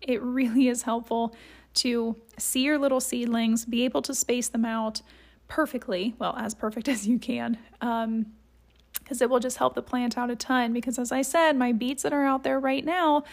it 0.00 0.22
really 0.22 0.68
is 0.68 0.82
helpful 0.82 1.34
to 1.74 2.16
see 2.38 2.62
your 2.62 2.78
little 2.78 3.00
seedlings, 3.00 3.64
be 3.64 3.84
able 3.84 4.00
to 4.02 4.14
space 4.14 4.48
them 4.48 4.64
out 4.64 5.02
perfectly, 5.48 6.14
well, 6.18 6.34
as 6.36 6.54
perfect 6.54 6.88
as 6.94 7.06
you 7.06 7.18
can, 7.18 7.58
because 7.80 8.02
um, 8.02 8.26
it 9.20 9.28
will 9.28 9.40
just 9.40 9.58
help 9.58 9.74
the 9.74 9.82
plant 9.82 10.16
out 10.16 10.30
a 10.30 10.36
ton. 10.36 10.72
Because 10.72 10.98
as 10.98 11.12
I 11.12 11.22
said, 11.22 11.56
my 11.56 11.72
beets 11.72 12.02
that 12.02 12.12
are 12.12 12.24
out 12.24 12.42
there 12.42 12.58
right 12.58 12.84
now, 12.84 13.24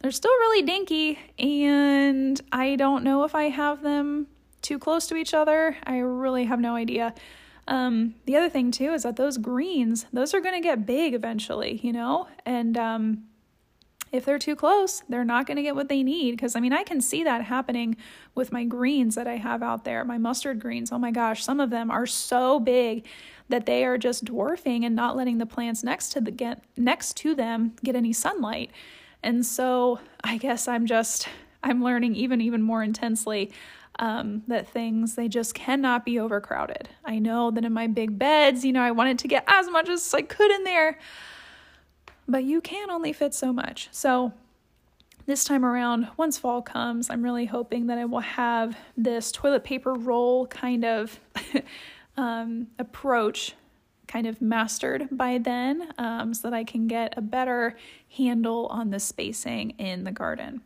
they're 0.00 0.10
still 0.10 0.30
really 0.30 0.62
dinky, 0.62 1.18
and 1.38 2.40
I 2.52 2.76
don't 2.76 3.02
know 3.02 3.24
if 3.24 3.34
I 3.34 3.44
have 3.44 3.82
them 3.82 4.26
too 4.62 4.78
close 4.78 5.06
to 5.06 5.16
each 5.16 5.32
other. 5.32 5.76
I 5.84 5.98
really 5.98 6.44
have 6.44 6.60
no 6.60 6.74
idea. 6.74 7.14
Um, 7.68 8.14
the 8.26 8.36
other 8.36 8.48
thing 8.48 8.70
too 8.70 8.92
is 8.92 9.02
that 9.02 9.16
those 9.16 9.38
greens, 9.38 10.06
those 10.12 10.34
are 10.34 10.40
going 10.40 10.54
to 10.54 10.60
get 10.60 10.86
big 10.86 11.14
eventually, 11.14 11.80
you 11.82 11.92
know, 11.92 12.28
and 12.44 12.76
um, 12.76 13.24
if 14.12 14.24
they're 14.24 14.38
too 14.38 14.56
close, 14.56 15.02
they're 15.08 15.24
not 15.24 15.46
going 15.46 15.56
to 15.56 15.62
get 15.62 15.74
what 15.74 15.88
they 15.88 16.02
need. 16.02 16.32
Because 16.32 16.56
I 16.56 16.60
mean, 16.60 16.72
I 16.72 16.82
can 16.82 17.00
see 17.00 17.24
that 17.24 17.42
happening 17.44 17.96
with 18.34 18.52
my 18.52 18.64
greens 18.64 19.14
that 19.14 19.26
I 19.26 19.36
have 19.36 19.62
out 19.62 19.84
there, 19.84 20.04
my 20.04 20.18
mustard 20.18 20.60
greens. 20.60 20.92
Oh 20.92 20.98
my 20.98 21.10
gosh, 21.10 21.44
some 21.44 21.60
of 21.60 21.70
them 21.70 21.90
are 21.90 22.06
so 22.06 22.60
big 22.60 23.06
that 23.48 23.66
they 23.66 23.84
are 23.84 23.98
just 23.98 24.24
dwarfing 24.24 24.84
and 24.84 24.96
not 24.96 25.16
letting 25.16 25.38
the 25.38 25.46
plants 25.46 25.84
next 25.84 26.10
to 26.10 26.20
the 26.20 26.30
get 26.30 26.62
next 26.76 27.16
to 27.18 27.34
them 27.34 27.74
get 27.82 27.94
any 27.94 28.12
sunlight. 28.12 28.70
And 29.22 29.44
so 29.44 30.00
I 30.22 30.36
guess 30.36 30.68
I'm 30.68 30.86
just 30.86 31.28
I'm 31.62 31.82
learning 31.82 32.14
even 32.16 32.40
even 32.40 32.62
more 32.62 32.82
intensely 32.82 33.52
um, 33.98 34.42
that 34.46 34.68
things 34.68 35.14
they 35.14 35.28
just 35.28 35.54
cannot 35.54 36.04
be 36.04 36.18
overcrowded. 36.18 36.88
I 37.04 37.18
know 37.18 37.50
that 37.50 37.64
in 37.64 37.72
my 37.72 37.86
big 37.86 38.18
beds, 38.18 38.64
you 38.64 38.72
know, 38.72 38.82
I 38.82 38.90
wanted 38.90 39.18
to 39.20 39.28
get 39.28 39.44
as 39.46 39.70
much 39.70 39.88
as 39.88 40.12
I 40.12 40.22
could 40.22 40.50
in 40.50 40.64
there 40.64 40.98
but 42.28 42.44
you 42.44 42.60
can 42.60 42.90
only 42.90 43.12
fit 43.12 43.34
so 43.34 43.52
much. 43.52 43.88
So, 43.92 44.32
this 45.26 45.42
time 45.42 45.64
around, 45.64 46.06
once 46.16 46.38
fall 46.38 46.62
comes, 46.62 47.10
I'm 47.10 47.22
really 47.22 47.46
hoping 47.46 47.88
that 47.88 47.98
I 47.98 48.04
will 48.04 48.20
have 48.20 48.76
this 48.96 49.32
toilet 49.32 49.64
paper 49.64 49.92
roll 49.92 50.46
kind 50.46 50.84
of 50.84 51.18
um, 52.16 52.68
approach 52.78 53.54
kind 54.06 54.28
of 54.28 54.40
mastered 54.40 55.08
by 55.10 55.38
then 55.38 55.88
um, 55.98 56.32
so 56.32 56.48
that 56.48 56.54
I 56.56 56.62
can 56.62 56.86
get 56.86 57.14
a 57.16 57.20
better 57.20 57.76
handle 58.16 58.66
on 58.66 58.90
the 58.90 59.00
spacing 59.00 59.70
in 59.78 60.04
the 60.04 60.12
garden. 60.12 60.62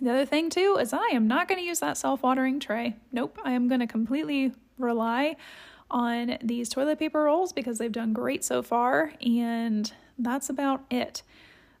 The 0.00 0.10
other 0.10 0.26
thing, 0.26 0.48
too, 0.48 0.78
is 0.80 0.94
I 0.94 1.08
am 1.12 1.28
not 1.28 1.46
going 1.46 1.60
to 1.60 1.66
use 1.66 1.80
that 1.80 1.98
self 1.98 2.22
watering 2.22 2.60
tray. 2.60 2.96
Nope, 3.12 3.38
I 3.44 3.52
am 3.52 3.68
going 3.68 3.80
to 3.80 3.86
completely 3.86 4.52
rely 4.78 5.36
on 5.90 6.38
these 6.42 6.68
toilet 6.68 6.98
paper 6.98 7.24
rolls 7.24 7.52
because 7.52 7.78
they've 7.78 7.92
done 7.92 8.12
great 8.12 8.42
so 8.42 8.62
far 8.62 9.12
and 9.20 9.92
that's 10.18 10.48
about 10.48 10.84
it. 10.90 11.22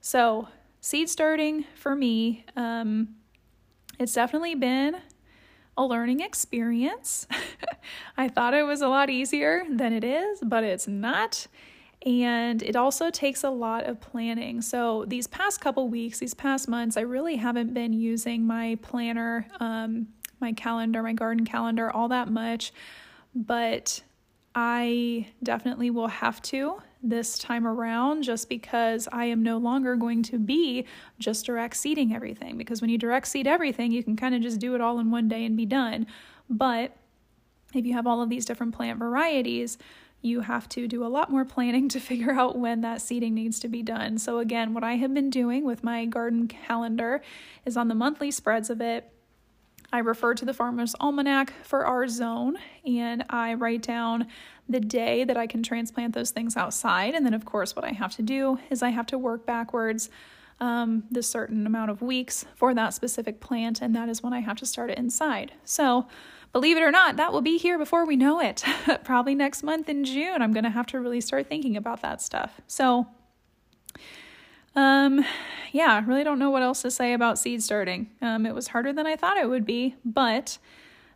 So, 0.00 0.48
seed 0.80 1.08
starting 1.08 1.64
for 1.74 1.94
me, 1.94 2.44
um, 2.56 3.16
it's 3.98 4.12
definitely 4.12 4.54
been 4.54 4.96
a 5.76 5.84
learning 5.84 6.20
experience. 6.20 7.26
I 8.16 8.28
thought 8.28 8.54
it 8.54 8.62
was 8.62 8.80
a 8.80 8.88
lot 8.88 9.10
easier 9.10 9.64
than 9.70 9.92
it 9.92 10.04
is, 10.04 10.40
but 10.42 10.64
it's 10.64 10.86
not. 10.86 11.46
And 12.04 12.62
it 12.62 12.76
also 12.76 13.10
takes 13.10 13.44
a 13.44 13.50
lot 13.50 13.84
of 13.84 14.00
planning. 14.00 14.60
So, 14.60 15.04
these 15.06 15.26
past 15.26 15.60
couple 15.60 15.88
weeks, 15.88 16.18
these 16.18 16.34
past 16.34 16.68
months, 16.68 16.96
I 16.96 17.02
really 17.02 17.36
haven't 17.36 17.72
been 17.72 17.92
using 17.92 18.46
my 18.46 18.78
planner, 18.82 19.46
um, 19.60 20.08
my 20.40 20.52
calendar, 20.52 21.02
my 21.02 21.14
garden 21.14 21.46
calendar 21.46 21.90
all 21.90 22.08
that 22.08 22.28
much. 22.28 22.72
But 23.34 24.02
I 24.54 25.28
definitely 25.42 25.90
will 25.90 26.08
have 26.08 26.40
to 26.42 26.80
this 27.08 27.38
time 27.38 27.66
around 27.66 28.22
just 28.22 28.48
because 28.48 29.08
I 29.12 29.26
am 29.26 29.42
no 29.42 29.58
longer 29.58 29.96
going 29.96 30.22
to 30.24 30.38
be 30.38 30.86
just 31.18 31.46
direct 31.46 31.76
seeding 31.76 32.14
everything. 32.14 32.56
Because 32.56 32.80
when 32.80 32.90
you 32.90 32.98
direct 32.98 33.28
seed 33.28 33.46
everything, 33.46 33.92
you 33.92 34.02
can 34.02 34.16
kind 34.16 34.34
of 34.34 34.42
just 34.42 34.58
do 34.58 34.74
it 34.74 34.80
all 34.80 34.98
in 34.98 35.10
one 35.10 35.28
day 35.28 35.44
and 35.44 35.56
be 35.56 35.66
done. 35.66 36.06
But 36.48 36.96
if 37.74 37.84
you 37.84 37.92
have 37.92 38.06
all 38.06 38.22
of 38.22 38.30
these 38.30 38.44
different 38.44 38.74
plant 38.74 38.98
varieties, 38.98 39.78
you 40.22 40.40
have 40.40 40.68
to 40.70 40.88
do 40.88 41.04
a 41.04 41.08
lot 41.08 41.30
more 41.30 41.44
planning 41.44 41.88
to 41.90 42.00
figure 42.00 42.32
out 42.32 42.58
when 42.58 42.80
that 42.80 43.02
seeding 43.02 43.34
needs 43.34 43.60
to 43.60 43.68
be 43.68 43.82
done. 43.82 44.18
So, 44.18 44.38
again, 44.38 44.74
what 44.74 44.82
I 44.82 44.94
have 44.94 45.12
been 45.12 45.30
doing 45.30 45.64
with 45.64 45.84
my 45.84 46.06
garden 46.06 46.48
calendar 46.48 47.22
is 47.64 47.76
on 47.76 47.88
the 47.88 47.94
monthly 47.94 48.30
spreads 48.30 48.70
of 48.70 48.80
it. 48.80 49.10
I 49.92 49.98
refer 49.98 50.34
to 50.34 50.44
the 50.44 50.54
Farmer's 50.54 50.96
Almanac 50.98 51.52
for 51.62 51.86
our 51.86 52.08
zone 52.08 52.58
and 52.84 53.24
I 53.30 53.54
write 53.54 53.82
down 53.82 54.26
the 54.68 54.80
day 54.80 55.24
that 55.24 55.36
I 55.36 55.46
can 55.46 55.62
transplant 55.62 56.14
those 56.14 56.30
things 56.30 56.56
outside. 56.56 57.14
And 57.14 57.24
then, 57.24 57.34
of 57.34 57.44
course, 57.44 57.76
what 57.76 57.84
I 57.84 57.92
have 57.92 58.16
to 58.16 58.22
do 58.22 58.58
is 58.70 58.82
I 58.82 58.90
have 58.90 59.06
to 59.06 59.18
work 59.18 59.44
backwards 59.44 60.08
um, 60.60 61.04
the 61.10 61.22
certain 61.22 61.66
amount 61.66 61.90
of 61.90 62.00
weeks 62.00 62.46
for 62.54 62.74
that 62.74 62.94
specific 62.94 63.40
plant, 63.40 63.82
and 63.82 63.94
that 63.94 64.08
is 64.08 64.22
when 64.22 64.32
I 64.32 64.40
have 64.40 64.56
to 64.58 64.66
start 64.66 64.90
it 64.90 64.98
inside. 64.98 65.52
So, 65.64 66.06
believe 66.52 66.76
it 66.76 66.82
or 66.82 66.92
not, 66.92 67.16
that 67.16 67.32
will 67.32 67.40
be 67.40 67.58
here 67.58 67.76
before 67.78 68.06
we 68.06 68.16
know 68.16 68.40
it. 68.40 68.64
Probably 69.04 69.34
next 69.34 69.62
month 69.62 69.88
in 69.88 70.04
June, 70.04 70.40
I'm 70.40 70.52
going 70.52 70.64
to 70.64 70.70
have 70.70 70.86
to 70.86 71.00
really 71.00 71.20
start 71.20 71.48
thinking 71.48 71.76
about 71.76 72.02
that 72.02 72.22
stuff. 72.22 72.60
So, 72.66 73.08
um, 74.76 75.24
yeah, 75.72 76.02
really 76.06 76.24
don't 76.24 76.38
know 76.38 76.50
what 76.50 76.62
else 76.62 76.82
to 76.82 76.90
say 76.90 77.12
about 77.12 77.38
seed 77.38 77.62
starting. 77.62 78.10
Um, 78.22 78.46
it 78.46 78.54
was 78.54 78.68
harder 78.68 78.92
than 78.92 79.06
I 79.06 79.16
thought 79.16 79.36
it 79.36 79.48
would 79.48 79.66
be, 79.66 79.96
but 80.04 80.58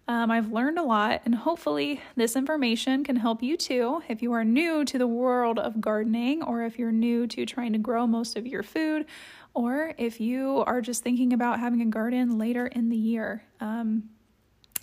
um, 0.09 0.31
I've 0.31 0.53
learned 0.53 0.79
a 0.79 0.83
lot, 0.83 1.21
and 1.27 1.35
hopefully, 1.35 2.01
this 2.17 2.35
information 2.35 3.05
can 3.05 3.17
help 3.17 3.43
you 3.43 3.59
too 3.59 4.03
if 4.09 4.23
you 4.23 4.33
are 4.33 4.43
new 4.43 4.85
to 4.87 4.97
the 4.97 5.07
world 5.07 5.59
of 5.59 5.83
gardening, 5.83 6.43
or 6.43 6.65
if 6.65 6.79
you're 6.79 6.91
new 6.91 7.27
to 7.27 7.45
trying 7.45 7.75
to 7.75 7.79
grow 7.79 8.07
most 8.07 8.35
of 8.35 8.47
your 8.47 8.63
food, 8.63 9.05
or 9.53 9.93
if 9.99 10.19
you 10.19 10.65
are 10.67 10.81
just 10.81 11.03
thinking 11.03 11.35
about 11.35 11.61
having 11.61 11.83
a 11.83 11.87
garden 11.87 12.39
later 12.39 12.67
in 12.67 12.89
the 12.89 12.97
year. 12.97 13.45
Um, 13.61 14.09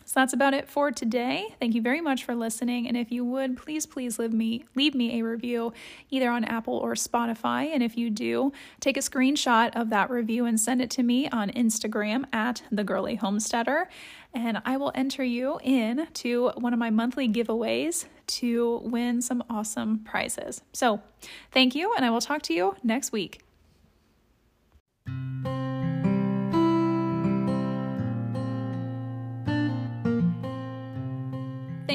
so 0.06 0.20
that's 0.20 0.34
about 0.34 0.54
it 0.54 0.70
for 0.70 0.91
today. 0.91 1.56
Thank 1.60 1.74
you 1.74 1.82
very 1.82 2.00
much 2.00 2.24
for 2.24 2.36
listening. 2.36 2.88
And 2.88 2.96
if 2.96 3.12
you 3.12 3.26
would, 3.26 3.58
please, 3.58 3.88
please 3.88 4.20
leave 4.20 4.34
me 4.34 4.65
leave 4.76 4.94
me 4.94 5.20
a 5.20 5.24
review 5.24 5.74
either 6.12 6.30
on 6.30 6.44
Apple 6.46 6.76
or 6.76 6.94
Spotify. 6.94 7.74
And 7.74 7.82
if 7.82 7.98
you 7.98 8.12
do, 8.12 8.54
take 8.80 8.98
a 8.98 9.02
screenshot 9.02 9.76
of 9.76 9.89
that 9.89 10.12
review 10.12 10.46
and 10.46 10.60
send 10.60 10.82
it 10.82 10.91
to 10.91 11.04
me 11.04 11.28
on 11.30 11.50
Instagram 11.50 12.26
at 12.32 12.62
the 12.72 12.84
girly 12.84 13.15
homesteader. 13.15 13.89
And 14.34 14.62
I 14.63 14.78
will 14.78 14.91
enter 14.94 15.24
you 15.24 15.60
in 15.63 16.08
to 16.13 16.52
one 16.58 16.74
of 16.74 16.80
my 16.80 16.91
monthly 16.91 17.28
giveaways 17.28 18.06
to 18.28 18.82
win 18.84 19.22
some 19.22 19.44
awesome 19.50 20.00
prizes. 20.00 20.62
So 20.74 21.02
thank 21.52 21.74
you, 21.74 21.94
and 21.96 22.06
I 22.06 22.10
will 22.10 22.22
talk 22.22 22.41
to 22.44 22.54
you 22.54 22.76
next 22.84 23.12
week. 23.12 23.45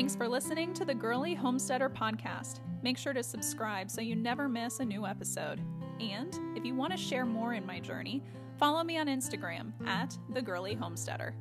Thanks 0.01 0.17
for 0.17 0.29
listening 0.29 0.73
to 0.73 0.87
the 0.87 0.95
Girly 0.95 1.35
Homesteader 1.35 1.91
podcast. 1.91 2.61
Make 2.83 2.97
sure 2.97 3.13
to 3.13 3.23
subscribe 3.23 3.91
so 3.91 4.01
you 4.01 4.17
never 4.17 4.49
miss 4.49 4.81
a 4.81 4.85
new 4.87 5.05
episode. 5.05 5.61
And 6.01 6.35
if 6.57 6.65
you 6.65 6.75
want 6.75 6.93
to 6.93 6.97
share 6.97 7.27
more 7.27 7.53
in 7.53 7.67
my 7.67 7.81
journey, 7.81 8.23
follow 8.59 8.83
me 8.83 8.97
on 8.97 9.09
Instagram 9.09 9.73
at 9.87 10.17
the 10.33 10.41
Girly 10.41 10.73
Homesteader. 10.73 11.35